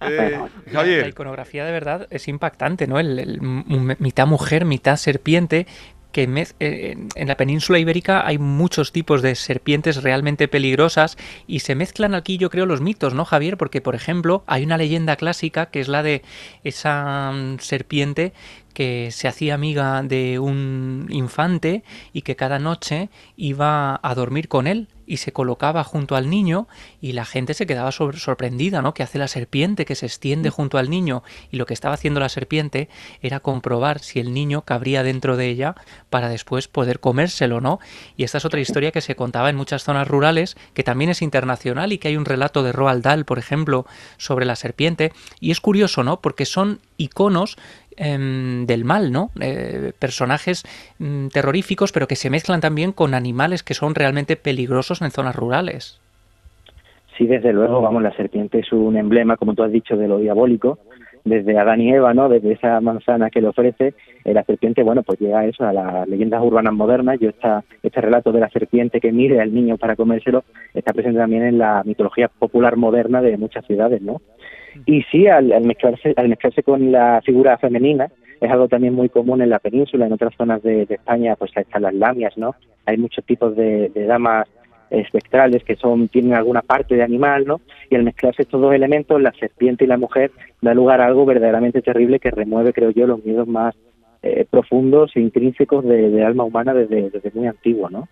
Eh, 0.00 0.38
la 0.72 1.08
iconografía 1.08 1.64
de 1.64 1.72
verdad 1.72 2.06
es 2.10 2.28
impactante, 2.28 2.86
¿no? 2.86 2.98
El, 2.98 3.40
mitad 3.40 4.26
mujer, 4.26 4.64
mitad 4.64 4.96
serpiente, 4.96 5.66
que 6.14 6.46
eh, 6.60 6.96
en 7.16 7.28
la 7.28 7.36
península 7.36 7.80
ibérica 7.80 8.24
hay 8.24 8.38
muchos 8.38 8.92
tipos 8.92 9.20
de 9.20 9.34
serpientes 9.34 10.00
realmente 10.00 10.46
peligrosas 10.46 11.18
y 11.48 11.58
se 11.58 11.74
mezclan 11.74 12.14
aquí 12.14 12.38
yo 12.38 12.50
creo 12.50 12.66
los 12.66 12.80
mitos, 12.80 13.14
¿no 13.14 13.24
Javier? 13.24 13.56
Porque 13.56 13.80
por 13.80 13.96
ejemplo 13.96 14.44
hay 14.46 14.62
una 14.62 14.78
leyenda 14.78 15.16
clásica 15.16 15.66
que 15.66 15.80
es 15.80 15.88
la 15.88 16.04
de 16.04 16.22
esa 16.62 17.32
mm, 17.32 17.58
serpiente 17.58 18.32
que 18.74 19.10
se 19.10 19.26
hacía 19.26 19.54
amiga 19.54 20.02
de 20.04 20.38
un 20.38 21.08
infante 21.10 21.82
y 22.12 22.22
que 22.22 22.36
cada 22.36 22.60
noche 22.60 23.08
iba 23.36 23.98
a 24.00 24.14
dormir 24.14 24.46
con 24.46 24.68
él 24.68 24.86
y 25.06 25.18
se 25.18 25.32
colocaba 25.32 25.84
junto 25.84 26.16
al 26.16 26.30
niño 26.30 26.68
y 27.00 27.12
la 27.12 27.24
gente 27.24 27.54
se 27.54 27.66
quedaba 27.66 27.92
sorprendida, 27.92 28.82
¿no? 28.82 28.94
Que 28.94 29.02
hace 29.02 29.18
la 29.18 29.28
serpiente 29.28 29.84
que 29.84 29.94
se 29.94 30.06
extiende 30.06 30.50
junto 30.50 30.78
al 30.78 30.90
niño 30.90 31.22
y 31.50 31.56
lo 31.56 31.66
que 31.66 31.74
estaba 31.74 31.94
haciendo 31.94 32.20
la 32.20 32.28
serpiente 32.28 32.88
era 33.20 33.40
comprobar 33.40 34.00
si 34.00 34.20
el 34.20 34.32
niño 34.32 34.62
cabría 34.62 35.02
dentro 35.02 35.36
de 35.36 35.48
ella 35.48 35.74
para 36.10 36.28
después 36.28 36.68
poder 36.68 37.00
comérselo, 37.00 37.60
¿no? 37.60 37.80
Y 38.16 38.24
esta 38.24 38.38
es 38.38 38.44
otra 38.44 38.60
historia 38.60 38.92
que 38.92 39.00
se 39.00 39.16
contaba 39.16 39.50
en 39.50 39.56
muchas 39.56 39.84
zonas 39.84 40.08
rurales, 40.08 40.56
que 40.74 40.84
también 40.84 41.10
es 41.10 41.22
internacional 41.22 41.92
y 41.92 41.98
que 41.98 42.08
hay 42.08 42.16
un 42.16 42.24
relato 42.24 42.62
de 42.62 42.72
Roald 42.72 43.02
Dahl, 43.02 43.24
por 43.24 43.38
ejemplo, 43.38 43.86
sobre 44.16 44.46
la 44.46 44.56
serpiente 44.56 45.12
y 45.40 45.50
es 45.50 45.60
curioso, 45.60 46.02
¿no? 46.02 46.20
Porque 46.20 46.46
son 46.46 46.80
iconos 46.96 47.56
Em, 47.96 48.66
del 48.66 48.84
mal, 48.84 49.12
¿no? 49.12 49.30
Eh, 49.40 49.92
personajes 49.98 50.64
mm, 50.98 51.28
terroríficos, 51.28 51.92
pero 51.92 52.08
que 52.08 52.16
se 52.16 52.28
mezclan 52.28 52.60
también 52.60 52.90
con 52.90 53.14
animales 53.14 53.62
que 53.62 53.74
son 53.74 53.94
realmente 53.94 54.34
peligrosos 54.34 55.00
en 55.00 55.12
zonas 55.12 55.36
rurales. 55.36 56.00
Sí, 57.16 57.26
desde 57.26 57.52
luego, 57.52 57.80
vamos, 57.80 58.02
la 58.02 58.14
serpiente 58.16 58.58
es 58.58 58.72
un 58.72 58.96
emblema, 58.96 59.36
como 59.36 59.54
tú 59.54 59.62
has 59.62 59.70
dicho, 59.70 59.96
de 59.96 60.08
lo 60.08 60.18
diabólico, 60.18 60.80
desde 61.24 61.56
Adán 61.56 61.80
y 61.80 61.92
Eva, 61.92 62.12
¿no? 62.14 62.28
Desde 62.28 62.52
esa 62.52 62.80
manzana 62.80 63.30
que 63.30 63.40
le 63.40 63.48
ofrece, 63.48 63.94
eh, 64.24 64.34
la 64.34 64.42
serpiente, 64.42 64.82
bueno, 64.82 65.04
pues 65.04 65.20
llega 65.20 65.38
a 65.38 65.46
eso, 65.46 65.64
a 65.64 65.72
las 65.72 66.08
leyendas 66.08 66.42
urbanas 66.42 66.74
modernas. 66.74 67.20
Yo 67.20 67.28
esta, 67.28 67.62
este 67.84 68.00
relato 68.00 68.32
de 68.32 68.40
la 68.40 68.50
serpiente 68.50 69.00
que 69.00 69.12
mire 69.12 69.40
al 69.40 69.54
niño 69.54 69.78
para 69.78 69.94
comérselo 69.94 70.42
está 70.74 70.92
presente 70.92 71.20
también 71.20 71.44
en 71.44 71.58
la 71.58 71.82
mitología 71.84 72.26
popular 72.26 72.76
moderna 72.76 73.22
de 73.22 73.36
muchas 73.36 73.64
ciudades, 73.66 74.02
¿no? 74.02 74.20
Y 74.86 75.02
sí, 75.04 75.26
al, 75.26 75.48
mezclarse, 75.62 76.14
al 76.16 76.28
mezclarse 76.28 76.62
con 76.62 76.92
la 76.92 77.20
figura 77.24 77.58
femenina, 77.58 78.10
es 78.40 78.50
algo 78.50 78.68
también 78.68 78.94
muy 78.94 79.08
común 79.08 79.42
en 79.42 79.50
la 79.50 79.58
península, 79.58 80.06
en 80.06 80.12
otras 80.12 80.34
zonas 80.36 80.62
de, 80.62 80.86
España, 80.88 81.36
pues 81.36 81.52
están 81.56 81.82
las 81.82 81.94
lamias, 81.94 82.36
¿no? 82.36 82.54
Hay 82.86 82.96
muchos 82.96 83.24
tipos 83.24 83.56
de, 83.56 83.90
damas 83.94 84.48
espectrales 84.90 85.64
que 85.64 85.76
son 85.76 86.08
tienen 86.08 86.34
alguna 86.34 86.62
parte 86.62 86.94
de 86.94 87.02
animal, 87.02 87.44
¿no? 87.46 87.60
Y 87.90 87.96
al 87.96 88.04
mezclarse 88.04 88.42
estos 88.42 88.60
dos 88.60 88.74
elementos, 88.74 89.20
la 89.20 89.32
serpiente 89.32 89.84
y 89.84 89.88
la 89.88 89.96
mujer, 89.96 90.30
da 90.60 90.74
lugar 90.74 91.00
a 91.00 91.06
algo 91.06 91.24
verdaderamente 91.24 91.82
terrible 91.82 92.18
que 92.18 92.30
remueve, 92.30 92.72
creo 92.72 92.90
yo, 92.90 93.06
los 93.06 93.24
miedos 93.24 93.48
más 93.48 93.74
eh, 94.22 94.46
profundos 94.48 95.12
e 95.16 95.20
intrínsecos 95.20 95.84
de, 95.84 96.22
alma 96.22 96.44
humana 96.44 96.74
desde, 96.74 97.10
desde 97.10 97.30
muy 97.34 97.46
antiguo, 97.46 97.88
¿no? 97.90 98.08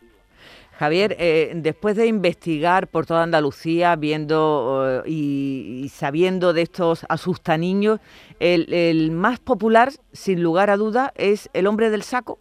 Javier, 0.83 1.15
eh, 1.21 1.53
después 1.55 1.95
de 1.95 2.09
investigar 2.09 2.89
por 2.89 3.07
toda 3.07 3.23
Andalucía, 3.23 3.95
viendo 3.95 5.03
eh, 5.07 5.09
y, 5.09 5.87
sabiendo 5.91 6.53
de 6.53 6.63
estos 6.63 7.07
asustaniños, 7.09 8.01
el, 8.41 8.67
el 8.75 9.13
más 9.13 9.39
popular, 9.39 9.91
sin 10.11 10.43
lugar 10.43 10.71
a 10.71 10.77
duda, 10.77 11.13
es 11.15 11.49
el 11.55 11.69
hombre 11.69 11.89
del 11.91 12.03
saco. 12.03 12.39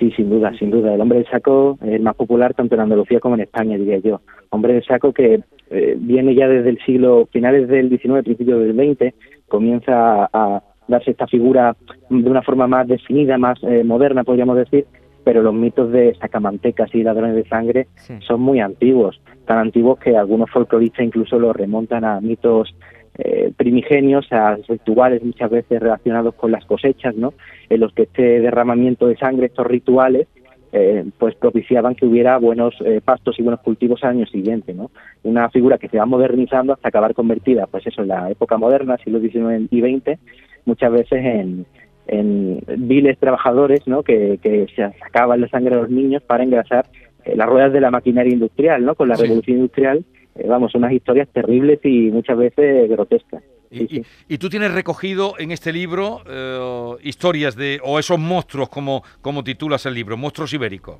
Sí, 0.00 0.10
sin 0.16 0.30
duda, 0.30 0.52
sin 0.58 0.72
duda. 0.72 0.92
El 0.92 1.00
hombre 1.00 1.18
del 1.18 1.30
saco 1.30 1.78
es 1.80 1.92
el 1.92 2.02
más 2.02 2.16
popular 2.16 2.54
tanto 2.54 2.74
en 2.74 2.80
Andalucía 2.80 3.20
como 3.20 3.36
en 3.36 3.42
España, 3.42 3.78
diría 3.78 3.98
yo. 3.98 4.20
Hombre 4.48 4.72
del 4.72 4.84
saco 4.84 5.12
que 5.12 5.44
eh, 5.70 5.94
viene 5.96 6.34
ya 6.34 6.48
desde 6.48 6.70
el 6.70 6.80
siglo, 6.84 7.28
finales 7.30 7.68
del 7.68 7.88
XIX, 7.88 8.24
principios 8.24 8.58
del 8.64 8.74
XX, 8.74 9.14
comienza 9.46 10.28
a, 10.32 10.60
darse 10.88 11.12
esta 11.12 11.28
figura 11.28 11.76
de 12.08 12.28
una 12.28 12.42
forma 12.42 12.66
más 12.66 12.88
definida, 12.88 13.38
más 13.38 13.60
moderna, 13.84 14.24
podríamos 14.24 14.56
decir, 14.56 14.86
pero 15.24 15.42
los 15.42 15.54
mitos 15.54 15.92
de 15.92 16.14
sacamantecas 16.14 16.94
y 16.94 17.02
ladrones 17.02 17.36
de 17.36 17.48
sangre 17.48 17.86
son 18.20 18.40
muy 18.40 18.60
antiguos, 18.60 19.20
tan 19.46 19.58
antiguos 19.58 19.98
que 19.98 20.16
algunos 20.16 20.50
folcloristas 20.50 21.04
incluso 21.04 21.38
los 21.38 21.54
remontan 21.54 22.04
a 22.04 22.20
mitos 22.20 22.74
eh, 23.18 23.52
primigenios, 23.56 24.32
a 24.32 24.56
rituales 24.68 25.22
muchas 25.22 25.50
veces 25.50 25.80
relacionados 25.80 26.34
con 26.34 26.52
las 26.52 26.64
cosechas, 26.64 27.14
¿no? 27.14 27.34
En 27.68 27.80
los 27.80 27.92
que 27.92 28.04
este 28.04 28.40
derramamiento 28.40 29.06
de 29.08 29.16
sangre, 29.16 29.46
estos 29.46 29.66
rituales, 29.66 30.28
eh, 30.72 31.04
pues 31.18 31.34
propiciaban 31.34 31.96
que 31.96 32.06
hubiera 32.06 32.38
buenos 32.38 32.74
eh, 32.84 33.00
pastos 33.04 33.38
y 33.38 33.42
buenos 33.42 33.60
cultivos 33.60 34.04
al 34.04 34.10
año 34.10 34.26
siguiente, 34.26 34.72
¿no? 34.72 34.90
Una 35.24 35.50
figura 35.50 35.78
que 35.78 35.88
se 35.88 35.98
va 35.98 36.06
modernizando 36.06 36.72
hasta 36.72 36.88
acabar 36.88 37.12
convertida, 37.12 37.66
pues 37.66 37.86
eso, 37.86 38.02
en 38.02 38.08
la 38.08 38.30
época 38.30 38.56
moderna, 38.56 38.96
siglo 38.98 39.18
XIX 39.18 39.68
y 39.70 39.80
XX, 39.80 40.18
muchas 40.64 40.92
veces 40.92 41.24
en, 41.24 41.66
en 42.10 42.60
viles 42.76 43.18
trabajadores 43.18 43.86
¿no? 43.86 44.02
que, 44.02 44.38
que 44.42 44.66
se 44.74 44.98
sacaban 44.98 45.40
la 45.40 45.48
sangre 45.48 45.76
de 45.76 45.82
los 45.82 45.90
niños 45.90 46.22
para 46.22 46.42
engrasar 46.42 46.86
eh, 47.24 47.36
las 47.36 47.48
ruedas 47.48 47.72
de 47.72 47.80
la 47.80 47.90
maquinaria 47.90 48.32
industrial, 48.32 48.84
¿no? 48.84 48.96
Con 48.96 49.08
la 49.08 49.14
revolución 49.14 49.58
industrial, 49.58 50.04
eh, 50.34 50.46
vamos, 50.48 50.74
unas 50.74 50.92
historias 50.92 51.28
terribles 51.28 51.78
y 51.84 52.10
muchas 52.10 52.36
veces 52.36 52.88
grotescas. 52.90 53.42
y, 53.70 54.38
tú 54.38 54.48
tienes 54.48 54.74
recogido 54.74 55.34
en 55.38 55.52
este 55.52 55.72
libro 55.72 56.22
eh, 56.28 56.96
historias 57.04 57.54
de, 57.54 57.78
o 57.84 58.00
esos 58.00 58.18
monstruos, 58.18 58.68
como, 58.68 59.04
como 59.22 59.44
titulas 59.44 59.86
el 59.86 59.94
libro, 59.94 60.16
monstruos 60.16 60.52
ibéricos. 60.52 60.96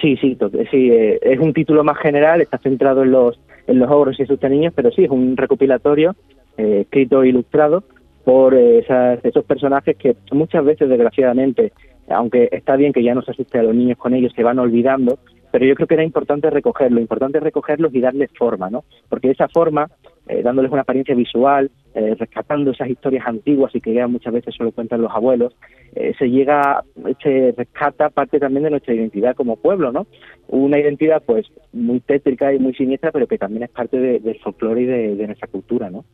Sí, 0.00 0.16
sí, 0.16 0.36
sí 0.70 0.90
es 0.90 1.38
un 1.38 1.52
título 1.52 1.84
más 1.84 1.98
general, 1.98 2.40
está 2.40 2.58
centrado 2.58 3.04
en 3.04 3.12
los, 3.12 3.38
en 3.66 3.78
los 3.78 3.90
ogros 3.90 4.18
y 4.18 4.26
sus 4.26 4.42
niños, 4.42 4.72
pero 4.74 4.90
sí, 4.90 5.04
es 5.04 5.10
un 5.10 5.36
recopilatorio 5.36 6.16
escrito 6.56 7.22
e 7.22 7.28
ilustrado 7.28 7.84
por 8.24 8.54
esos 8.54 9.44
personajes 9.44 9.96
que 9.96 10.16
muchas 10.32 10.64
veces, 10.64 10.88
desgraciadamente, 10.88 11.72
aunque 12.08 12.48
está 12.52 12.76
bien 12.76 12.92
que 12.92 13.02
ya 13.02 13.14
no 13.14 13.22
se 13.22 13.30
asuste 13.30 13.58
a 13.58 13.62
los 13.62 13.74
niños 13.74 13.98
con 13.98 14.14
ellos, 14.14 14.32
se 14.34 14.42
van 14.42 14.58
olvidando, 14.58 15.18
pero 15.50 15.64
yo 15.64 15.74
creo 15.74 15.88
que 15.88 15.94
era 15.94 16.04
importante 16.04 16.48
recogerlo, 16.50 17.00
importante 17.00 17.40
recogerlos 17.40 17.94
y 17.94 18.00
darles 18.00 18.30
forma, 18.38 18.70
¿no? 18.70 18.84
Porque 19.08 19.28
de 19.28 19.34
esa 19.34 19.48
forma, 19.48 19.90
eh, 20.28 20.42
dándoles 20.42 20.70
una 20.70 20.82
apariencia 20.82 21.14
visual, 21.14 21.70
eh, 21.94 22.14
rescatando 22.16 22.70
esas 22.70 22.88
historias 22.88 23.26
antiguas 23.26 23.74
y 23.74 23.80
que 23.80 23.92
ya 23.92 24.06
muchas 24.06 24.32
veces 24.32 24.54
solo 24.54 24.70
cuentan 24.70 25.02
los 25.02 25.10
abuelos, 25.10 25.56
eh, 25.96 26.12
se 26.18 26.30
llega, 26.30 26.84
se 27.22 27.52
rescata 27.56 28.10
parte 28.10 28.38
también 28.38 28.64
de 28.64 28.70
nuestra 28.70 28.94
identidad 28.94 29.34
como 29.34 29.56
pueblo, 29.56 29.90
¿no? 29.90 30.06
Una 30.46 30.78
identidad 30.78 31.22
pues 31.24 31.46
muy 31.72 32.00
tétrica 32.00 32.52
y 32.52 32.60
muy 32.60 32.74
siniestra, 32.74 33.10
pero 33.10 33.26
que 33.26 33.38
también 33.38 33.64
es 33.64 33.70
parte 33.70 33.98
del 33.98 34.38
folclore 34.40 34.82
y 34.82 34.86
de 34.86 35.26
nuestra 35.26 35.48
cultura, 35.48 35.90
¿no? 35.90 36.04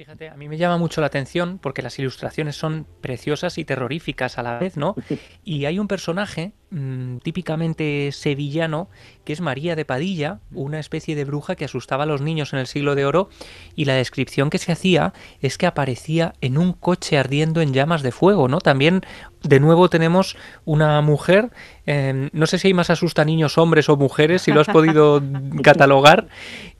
Fíjate, 0.00 0.30
a 0.30 0.34
mí 0.34 0.48
me 0.48 0.56
llama 0.56 0.78
mucho 0.78 1.02
la 1.02 1.08
atención 1.08 1.58
porque 1.58 1.82
las 1.82 1.98
ilustraciones 1.98 2.56
son 2.56 2.86
preciosas 3.02 3.58
y 3.58 3.66
terroríficas 3.66 4.38
a 4.38 4.42
la 4.42 4.58
vez, 4.58 4.78
¿no? 4.78 4.94
Y 5.44 5.66
hay 5.66 5.78
un 5.78 5.88
personaje 5.88 6.54
mm, 6.70 7.18
típicamente 7.18 8.10
sevillano, 8.12 8.88
que 9.24 9.32
es 9.32 9.40
María 9.40 9.76
de 9.76 9.84
Padilla, 9.84 10.40
una 10.52 10.78
especie 10.78 11.14
de 11.14 11.24
bruja 11.24 11.54
que 11.56 11.64
asustaba 11.64 12.04
a 12.04 12.06
los 12.06 12.20
niños 12.20 12.52
en 12.52 12.58
el 12.58 12.66
siglo 12.66 12.94
de 12.94 13.04
oro, 13.04 13.28
y 13.74 13.84
la 13.84 13.94
descripción 13.94 14.50
que 14.50 14.58
se 14.58 14.72
hacía 14.72 15.12
es 15.40 15.58
que 15.58 15.66
aparecía 15.66 16.34
en 16.40 16.58
un 16.58 16.72
coche 16.72 17.18
ardiendo 17.18 17.60
en 17.60 17.72
llamas 17.72 18.02
de 18.02 18.12
fuego, 18.12 18.48
¿no? 18.48 18.58
También, 18.58 19.02
de 19.42 19.60
nuevo, 19.60 19.90
tenemos 19.90 20.36
una 20.64 21.00
mujer, 21.00 21.50
em, 21.86 22.30
no 22.32 22.46
sé 22.46 22.58
si 22.58 22.68
hay 22.68 22.74
más 22.74 22.90
asusta 22.90 23.24
niños 23.24 23.58
hombres 23.58 23.88
o 23.88 23.96
mujeres, 23.96 24.42
si 24.42 24.52
lo 24.52 24.60
has 24.60 24.68
podido 24.68 25.22
catalogar, 25.62 26.28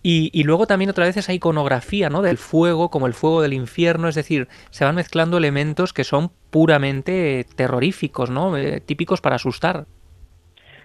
y, 0.03 0.43
luego 0.45 0.67
también 0.67 0.91
otra 0.91 1.05
vez 1.05 1.17
esa 1.19 1.35
iconografía 1.35 2.09
¿no? 2.09 2.23
del 2.23 2.39
fuego, 2.39 2.91
como 2.91 3.07
el 3.07 3.13
fuego 3.13 3.43
del 3.43 3.53
infierno, 3.53 4.09
es 4.09 4.15
decir, 4.15 4.49
se 4.71 4.85
van 4.85 4.95
mezclando 4.95 5.37
elementos 5.37 5.93
que 5.93 6.05
son 6.05 6.33
puramente 6.51 7.47
terroríficos, 7.57 8.31
¿no? 8.31 8.57
Eh, 8.57 8.81
típicos 8.81 9.21
para 9.21 9.37
asustar. 9.37 9.87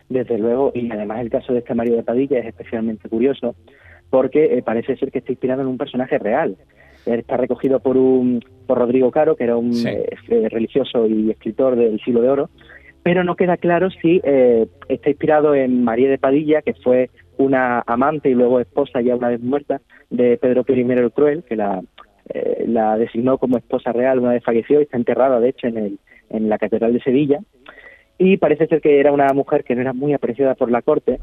Desde 0.08 0.38
luego, 0.38 0.72
y 0.76 0.92
además 0.92 1.20
el 1.22 1.30
caso 1.30 1.54
de 1.54 1.60
este 1.60 1.74
Mario 1.74 1.96
de 1.96 2.04
Padilla 2.04 2.40
es 2.40 2.46
especialmente 2.46 3.10
curioso 3.10 3.56
porque 4.10 4.58
eh, 4.58 4.62
parece 4.62 4.96
ser 4.98 5.12
que 5.12 5.20
está 5.20 5.32
inspirado 5.32 5.62
en 5.62 5.68
un 5.68 5.78
personaje 5.78 6.20
real. 6.20 6.56
está 7.06 7.38
recogido 7.38 7.80
por 7.80 7.98
un 7.98 8.44
por 8.68 8.78
Rodrigo 8.78 9.12
Caro, 9.12 9.36
que 9.36 9.44
era 9.44 9.58
un 9.58 9.72
eh, 9.86 10.08
religioso 10.50 11.08
y 11.08 11.32
escritor 11.32 11.76
del 11.76 12.00
siglo 12.02 12.22
de 12.22 12.30
oro, 12.30 12.50
pero 13.04 13.24
no 13.24 13.36
queda 13.36 13.58
claro 13.58 13.90
si 13.90 14.22
está 14.88 15.10
inspirado 15.10 15.54
en 15.54 15.84
María 15.84 16.10
de 16.10 16.18
Padilla, 16.18 16.62
que 16.62 16.74
fue 16.74 17.10
una 17.38 17.84
amante 17.86 18.30
y 18.30 18.34
luego 18.34 18.60
esposa 18.60 19.02
ya 19.02 19.16
una 19.16 19.30
vez 19.30 19.42
muerta 19.42 19.82
de 20.10 20.38
Pedro 20.38 20.66
I 20.68 20.82
el 20.82 21.12
Cruel, 21.12 21.44
que 21.44 21.56
la, 21.56 21.82
eh, 22.30 22.66
la 22.68 22.98
designó 22.98 23.38
como 23.38 23.58
esposa 23.58 23.92
real 23.92 24.20
una 24.20 24.32
vez 24.32 24.44
falleció 24.44 24.80
y 24.80 24.84
está 24.84 24.98
enterrada, 24.98 25.40
de 25.40 25.50
hecho, 25.50 25.68
en, 25.68 25.78
el, 25.78 26.00
en 26.30 26.50
la 26.50 26.58
Catedral 26.58 26.94
de 26.94 27.02
Sevilla. 27.02 27.40
Y 28.18 28.38
parece 28.38 28.68
ser 28.68 28.82
que 28.82 29.00
era 29.00 29.12
una 29.12 29.28
mujer 29.34 29.64
que 29.64 29.76
no 29.76 29.82
era 29.82 29.94
muy 29.94 30.14
apreciada 30.14 30.56
por 30.56 30.72
la 30.72 30.82
corte 30.82 31.20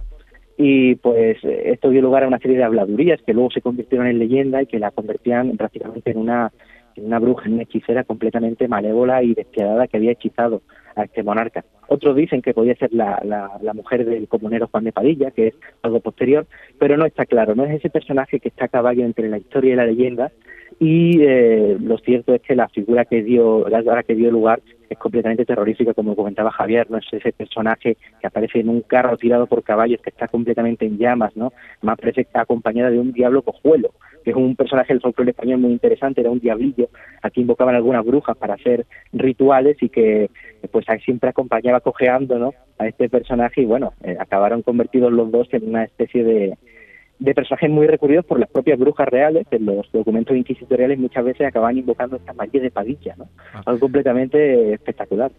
y 0.59 0.97
pues 0.97 1.39
esto 1.43 1.91
dio 1.91 2.03
lugar 2.03 2.25
a 2.25 2.29
una 2.29 2.39
serie 2.39 2.59
de 2.59 2.65
habladurías 2.65 3.21
que 3.23 3.33
luego 3.33 3.51
se 3.51 3.63
convirtieron 3.63 4.07
en 4.07 4.19
leyenda 4.19 4.63
y 4.63 4.67
que 4.67 4.79
la 4.79 4.91
convertían 4.91 5.57
prácticamente 5.57 6.11
en 6.11 6.19
una, 6.19 6.53
en 6.97 7.07
una 7.07 7.19
bruja, 7.19 7.47
en 7.47 7.55
una 7.55 7.63
hechicera 7.63 8.05
completamente 8.05 8.69
malévola 8.69 9.23
y 9.23 9.35
despiadada 9.35 9.87
que 9.87 9.97
había 9.97 10.13
hechizado 10.13 10.63
a 10.95 11.05
este 11.05 11.23
monarca. 11.23 11.65
Otros 11.89 12.17
dicen 12.17 12.43
que 12.43 12.55
podía 12.55 12.75
ser 12.77 12.93
la, 12.93 13.21
la, 13.25 13.75
mujer 13.75 14.05
del 14.05 14.29
comunero 14.29 14.69
Juan 14.69 14.85
de 14.85 14.93
Padilla, 14.93 15.31
que 15.31 15.49
es 15.49 15.55
algo 15.83 16.01
posterior, 16.01 16.47
pero 16.79 16.97
no 16.97 17.07
está 17.07 17.27
claro, 17.27 17.55
no 17.55 17.65
es 17.65 17.75
ese 17.75 17.91
personaje 17.91 18.41
que 18.41 18.49
está 18.49 18.67
a 18.67 18.69
caballo 18.69 19.05
entre 19.05 19.29
la 19.29 19.39
historia 19.39 19.73
y 19.73 19.77
la 19.77 19.87
leyenda, 19.87 20.33
y 20.85 21.23
eh, 21.23 21.77
lo 21.81 21.97
cierto 21.99 22.35
es 22.35 22.43
que 22.43 22.57
la 22.57 22.69
figura 22.69 23.05
que 23.05 23.23
dio, 23.23 23.69
la 23.69 24.03
que 24.03 24.17
dio 24.17 24.33
lugar 24.33 24.61
es 24.91 24.99
completamente 24.99 25.45
terrorífica, 25.45 25.95
como 25.95 26.17
comentaba 26.17 26.51
Javier, 26.51 26.91
no 26.91 26.99
es 26.99 27.07
ese 27.13 27.31
personaje 27.31 27.97
que 28.21 28.27
aparece 28.27 28.59
en 28.59 28.69
un 28.69 28.81
carro 28.81 29.17
tirado 29.17 29.47
por 29.47 29.63
caballos 29.63 30.01
que 30.03 30.11
está 30.11 30.27
completamente 30.27 30.85
en 30.85 30.99
llamas, 30.99 31.37
¿no? 31.37 31.53
Más 31.83 31.97
parece 31.97 32.25
que 32.25 32.27
está 32.27 32.41
acompañada 32.41 32.91
de 32.91 32.99
un 32.99 33.13
diablo 33.13 33.43
cojuelo, 33.43 33.93
que 34.25 34.31
es 34.31 34.37
un 34.37 34.57
personaje 34.57 34.93
del 34.93 35.01
folclore 35.01 35.31
español 35.31 35.61
muy 35.61 35.71
interesante, 35.71 36.21
era 36.21 36.33
un 36.33 36.41
diablillo, 36.41 36.89
aquí 37.23 37.43
invocaban 37.43 37.77
algunas 37.77 38.05
brujas 38.05 38.37
para 38.37 38.55
hacer 38.55 38.85
rituales 39.13 39.77
y 39.81 39.89
que 39.89 40.31
pues 40.73 40.85
siempre 41.05 41.31
acompañaba 41.31 41.79
cojeando 41.79 42.41
¿no? 42.41 42.55
a 42.79 42.89
este 42.89 43.09
personaje 43.09 43.61
y 43.61 43.67
bueno, 43.67 43.93
eh, 44.03 44.17
acabaron 44.19 44.63
convertidos 44.63 45.13
los 45.13 45.31
dos 45.31 45.47
en 45.53 45.69
una 45.69 45.85
especie 45.85 46.25
de, 46.25 46.59
de 47.23 47.35
personajes 47.35 47.71
muy 47.71 47.87
recurridos 47.87 48.25
por 48.25 48.41
las 48.41 48.51
propias 48.51 48.79
brujas 48.79 49.07
reales, 49.09 49.47
en 49.53 49.65
los 49.65 49.91
documentos 49.93 50.37
inquisitoriales 50.37 50.99
muchas 50.99 51.25
veces 51.25 51.47
acaban 51.47 51.79
invocando 51.79 52.17
esta 52.17 52.33
María 52.33 52.61
de 52.61 52.71
Padilla, 52.71 53.15
¿no? 53.17 53.29
Ah. 53.55 53.63
Algo 53.67 53.81
completamente 53.81 54.73
espectacular. 54.73 55.31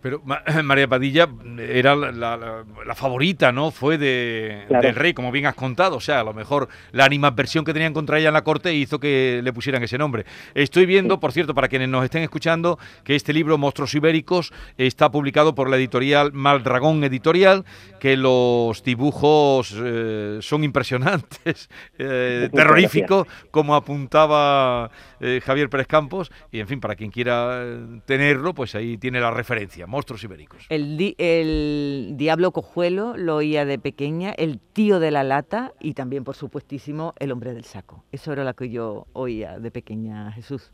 Pero 0.00 0.22
María 0.64 0.88
Padilla 0.88 1.28
era 1.58 1.94
la, 1.94 2.64
favorita, 2.94 3.52
¿no? 3.52 3.70
Fue 3.70 3.98
de, 3.98 4.64
del 4.80 4.94
rey, 4.94 5.12
como 5.12 5.30
bien 5.30 5.44
has 5.46 5.54
contado. 5.54 5.96
O 5.96 6.00
sea, 6.00 6.20
a 6.20 6.24
lo 6.24 6.32
mejor 6.32 6.68
la 6.92 7.04
animadversión 7.04 7.64
que 7.64 7.74
tenían 7.74 7.92
contra 7.92 8.18
ella 8.18 8.28
en 8.28 8.34
la 8.34 8.44
corte 8.44 8.72
hizo 8.72 8.98
que 8.98 9.40
le 9.44 9.52
pusieran 9.52 9.82
ese 9.82 9.98
nombre. 9.98 10.24
Estoy 10.54 10.86
viendo, 10.86 11.20
por 11.20 11.32
cierto, 11.32 11.54
para 11.54 11.68
quienes 11.68 11.90
nos 11.90 12.04
estén 12.04 12.22
escuchando, 12.22 12.78
que 13.04 13.16
este 13.16 13.34
libro, 13.34 13.58
Monstruos 13.58 13.94
Ibéricos, 13.94 14.52
está 14.78 15.10
publicado 15.10 15.54
por 15.54 15.68
la 15.68 15.76
editorial 15.76 16.32
Maldragón 16.32 17.04
Editorial, 17.04 17.64
que 18.00 18.16
los 18.16 18.82
dibujos 18.82 19.76
eh, 19.76 20.38
son 20.40 20.64
impresionantes 20.64 21.01
antes, 21.06 21.68
eh, 21.98 22.48
terrorífico, 22.52 23.26
como 23.50 23.74
apuntaba 23.74 24.90
eh, 25.20 25.40
Javier 25.44 25.68
Pérez 25.70 25.86
Campos. 25.86 26.30
Y 26.50 26.60
en 26.60 26.68
fin, 26.68 26.80
para 26.80 26.96
quien 26.96 27.10
quiera 27.10 27.62
eh, 27.62 28.00
tenerlo, 28.04 28.54
pues 28.54 28.74
ahí 28.74 28.98
tiene 28.98 29.20
la 29.20 29.30
referencia, 29.30 29.86
Monstruos 29.86 30.24
Ibéricos. 30.24 30.66
El, 30.68 31.14
el 31.18 32.12
Diablo 32.16 32.52
Cojuelo 32.52 33.16
lo 33.16 33.36
oía 33.36 33.64
de 33.64 33.78
pequeña, 33.78 34.32
el 34.32 34.58
tío 34.58 35.00
de 35.00 35.10
la 35.10 35.24
lata 35.24 35.72
y 35.80 35.94
también, 35.94 36.24
por 36.24 36.36
supuestísimo, 36.36 37.14
el 37.18 37.32
hombre 37.32 37.54
del 37.54 37.64
saco. 37.64 38.04
Eso 38.12 38.32
era 38.32 38.44
lo 38.44 38.54
que 38.54 38.70
yo 38.70 39.06
oía 39.12 39.58
de 39.58 39.70
pequeña, 39.70 40.32
Jesús. 40.32 40.72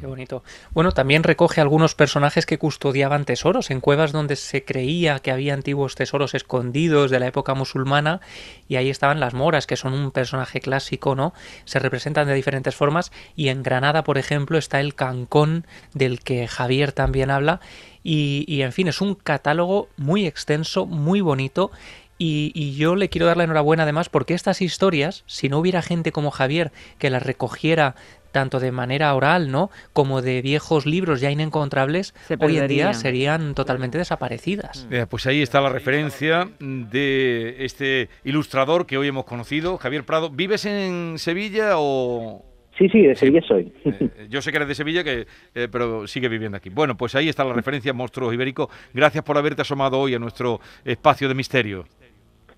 Qué 0.00 0.06
bonito. 0.06 0.42
Bueno, 0.72 0.90
también 0.90 1.22
recoge 1.22 1.60
algunos 1.60 1.94
personajes 1.94 2.44
que 2.44 2.58
custodiaban 2.58 3.24
tesoros 3.24 3.70
en 3.70 3.80
cuevas 3.80 4.10
donde 4.10 4.34
se 4.34 4.64
creía 4.64 5.20
que 5.20 5.30
había 5.30 5.54
antiguos 5.54 5.94
tesoros 5.94 6.34
escondidos 6.34 7.10
de 7.10 7.20
la 7.20 7.28
época 7.28 7.54
musulmana 7.54 8.20
y 8.68 8.76
ahí 8.76 8.90
estaban 8.90 9.20
las 9.20 9.32
moras, 9.32 9.66
que 9.66 9.76
son 9.76 9.94
un 9.94 10.10
personaje 10.10 10.60
clásico, 10.60 11.14
¿no? 11.14 11.32
Se 11.66 11.78
representan 11.78 12.26
de 12.26 12.34
diferentes 12.34 12.74
formas 12.74 13.12
y 13.36 13.48
en 13.48 13.62
Granada, 13.62 14.02
por 14.02 14.18
ejemplo, 14.18 14.58
está 14.58 14.80
el 14.80 14.96
cancón 14.96 15.66
del 15.94 16.18
que 16.20 16.48
Javier 16.48 16.90
también 16.90 17.30
habla 17.30 17.60
y, 18.02 18.44
y 18.48 18.62
en 18.62 18.72
fin, 18.72 18.88
es 18.88 19.00
un 19.00 19.14
catálogo 19.14 19.88
muy 19.96 20.26
extenso, 20.26 20.86
muy 20.86 21.20
bonito 21.20 21.70
y, 22.18 22.52
y, 22.54 22.76
yo 22.76 22.96
le 22.96 23.08
quiero 23.08 23.26
dar 23.26 23.36
la 23.36 23.44
enhorabuena 23.44 23.82
además 23.82 24.08
porque 24.08 24.34
estas 24.34 24.62
historias, 24.62 25.24
si 25.26 25.48
no 25.48 25.58
hubiera 25.58 25.82
gente 25.82 26.12
como 26.12 26.30
Javier 26.30 26.72
que 26.98 27.10
las 27.10 27.22
recogiera 27.22 27.94
tanto 28.36 28.60
de 28.60 28.70
manera 28.70 29.14
oral, 29.14 29.50
¿no? 29.50 29.70
Como 29.94 30.20
de 30.20 30.42
viejos 30.42 30.84
libros 30.84 31.22
ya 31.22 31.30
inencontrables, 31.30 32.14
hoy 32.38 32.58
en 32.58 32.68
día 32.68 32.92
serían 32.92 33.54
totalmente 33.54 33.96
desaparecidas. 33.96 34.86
pues 35.08 35.26
ahí 35.26 35.40
está 35.40 35.62
la 35.62 35.70
referencia 35.70 36.46
de 36.60 37.64
este 37.64 38.10
ilustrador 38.24 38.84
que 38.84 38.98
hoy 38.98 39.08
hemos 39.08 39.24
conocido, 39.24 39.78
Javier 39.78 40.04
Prado. 40.04 40.28
¿Vives 40.28 40.66
en 40.66 41.14
Sevilla 41.16 41.76
o...? 41.76 42.44
Sí, 42.76 42.90
sí, 42.90 43.00
de 43.06 43.14
Sevilla 43.14 43.40
soy. 43.48 43.72
Eh, 43.86 44.26
yo 44.28 44.42
sé 44.42 44.50
que 44.50 44.58
eres 44.58 44.68
de 44.68 44.74
Sevilla, 44.74 45.02
que, 45.02 45.26
eh, 45.54 45.68
pero 45.72 46.06
sigue 46.06 46.28
viviendo 46.28 46.58
aquí. 46.58 46.68
Bueno, 46.68 46.94
pues 46.94 47.14
ahí 47.14 47.30
está 47.30 47.42
la 47.42 47.54
referencia, 47.54 47.94
Monstruos 47.94 48.34
Ibérico. 48.34 48.68
Gracias 48.92 49.24
por 49.24 49.38
haberte 49.38 49.62
asomado 49.62 49.98
hoy 49.98 50.14
a 50.14 50.18
nuestro 50.18 50.60
espacio 50.84 51.26
de 51.28 51.34
misterio. 51.34 51.86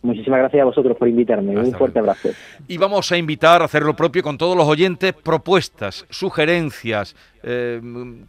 Muchísimas 0.01 0.39
gracias 0.39 0.63
a 0.63 0.65
vosotros 0.65 0.97
por 0.97 1.09
invitarme. 1.09 1.59
Un 1.59 1.73
fuerte 1.73 1.99
abrazo. 1.99 2.29
Y 2.69 2.79
vamos 2.79 3.11
a 3.11 3.17
invitar 3.17 3.63
a 3.63 3.65
hacer 3.65 3.83
lo 3.83 3.97
propio 3.97 4.23
con 4.23 4.39
todos 4.39 4.57
los 4.57 4.67
oyentes, 4.67 5.13
propuestas, 5.13 6.07
sugerencias, 6.09 7.17
eh, 7.43 7.81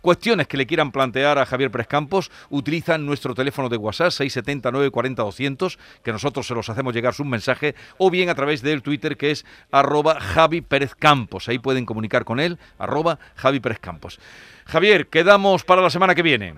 cuestiones 0.01 0.47
que 0.47 0.57
le 0.57 0.65
quieran 0.65 0.91
plantear 0.91 1.37
a 1.37 1.45
Javier 1.45 1.69
Pérez 1.69 1.85
Campos. 1.85 2.31
Utilizan 2.49 3.05
nuestro 3.05 3.35
teléfono 3.35 3.69
de 3.69 3.77
WhatsApp 3.77 4.09
679 4.09 4.89
40 4.89 5.21
200, 5.21 5.77
que 6.03 6.11
nosotros 6.11 6.47
se 6.47 6.55
los 6.55 6.67
hacemos 6.69 6.93
llegar 6.93 7.13
su 7.13 7.23
mensaje, 7.23 7.75
o 7.99 8.09
bien 8.09 8.29
a 8.29 8.35
través 8.35 8.63
del 8.63 8.81
Twitter 8.81 9.15
que 9.15 9.29
es 9.29 9.45
arroba 9.71 10.19
Javi 10.19 10.61
Pérez 10.61 10.95
Campos. 10.95 11.49
Ahí 11.49 11.59
pueden 11.59 11.85
comunicar 11.85 12.25
con 12.25 12.39
él, 12.39 12.57
arroba 12.79 13.19
Javi 13.35 13.59
Pérez 13.59 13.79
Campos. 13.79 14.19
Javier, 14.65 15.07
quedamos 15.07 15.63
para 15.63 15.83
la 15.83 15.91
semana 15.91 16.15
que 16.15 16.23
viene. 16.23 16.55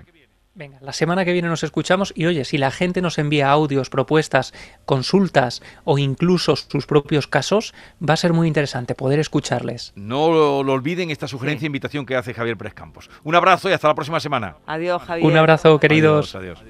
Venga, 0.54 0.80
la 0.82 0.92
semana 0.92 1.24
que 1.24 1.32
viene 1.32 1.48
nos 1.48 1.64
escuchamos 1.64 2.12
y 2.14 2.26
oye, 2.26 2.44
si 2.44 2.58
la 2.58 2.72
gente 2.72 3.02
nos 3.02 3.18
envía 3.18 3.50
audios, 3.50 3.90
propuestas, 3.90 4.54
consultas 4.86 5.62
o 5.86 5.98
incluso 5.98 6.58
sus 6.58 6.86
propios 6.86 7.26
casos, 7.26 7.74
va 8.02 8.16
a 8.16 8.18
ser 8.18 8.34
muy 8.34 8.50
interesante 8.50 8.94
poder 8.94 9.20
escucharles. 9.20 9.94
No 9.96 10.30
lo, 10.30 10.58
olviden 10.60 11.10
esta 11.10 11.30
sugerencia 11.30 11.66
e 11.66 11.68
invitación 11.68 12.06
que 12.06 12.18
hace 12.18 12.34
Javier 12.34 12.58
Pérez 12.58 12.74
Campos. 12.74 13.10
Un 13.24 13.36
abrazo 13.36 13.70
y 13.70 13.74
hasta 13.74 13.88
la 13.88 13.96
próxima 13.96 14.20
semana. 14.20 14.58
Adiós, 14.66 15.02
Javier. 15.04 15.26
Un 15.26 15.38
abrazo, 15.38 15.80
queridos. 15.80 16.36
adiós. 16.36 16.62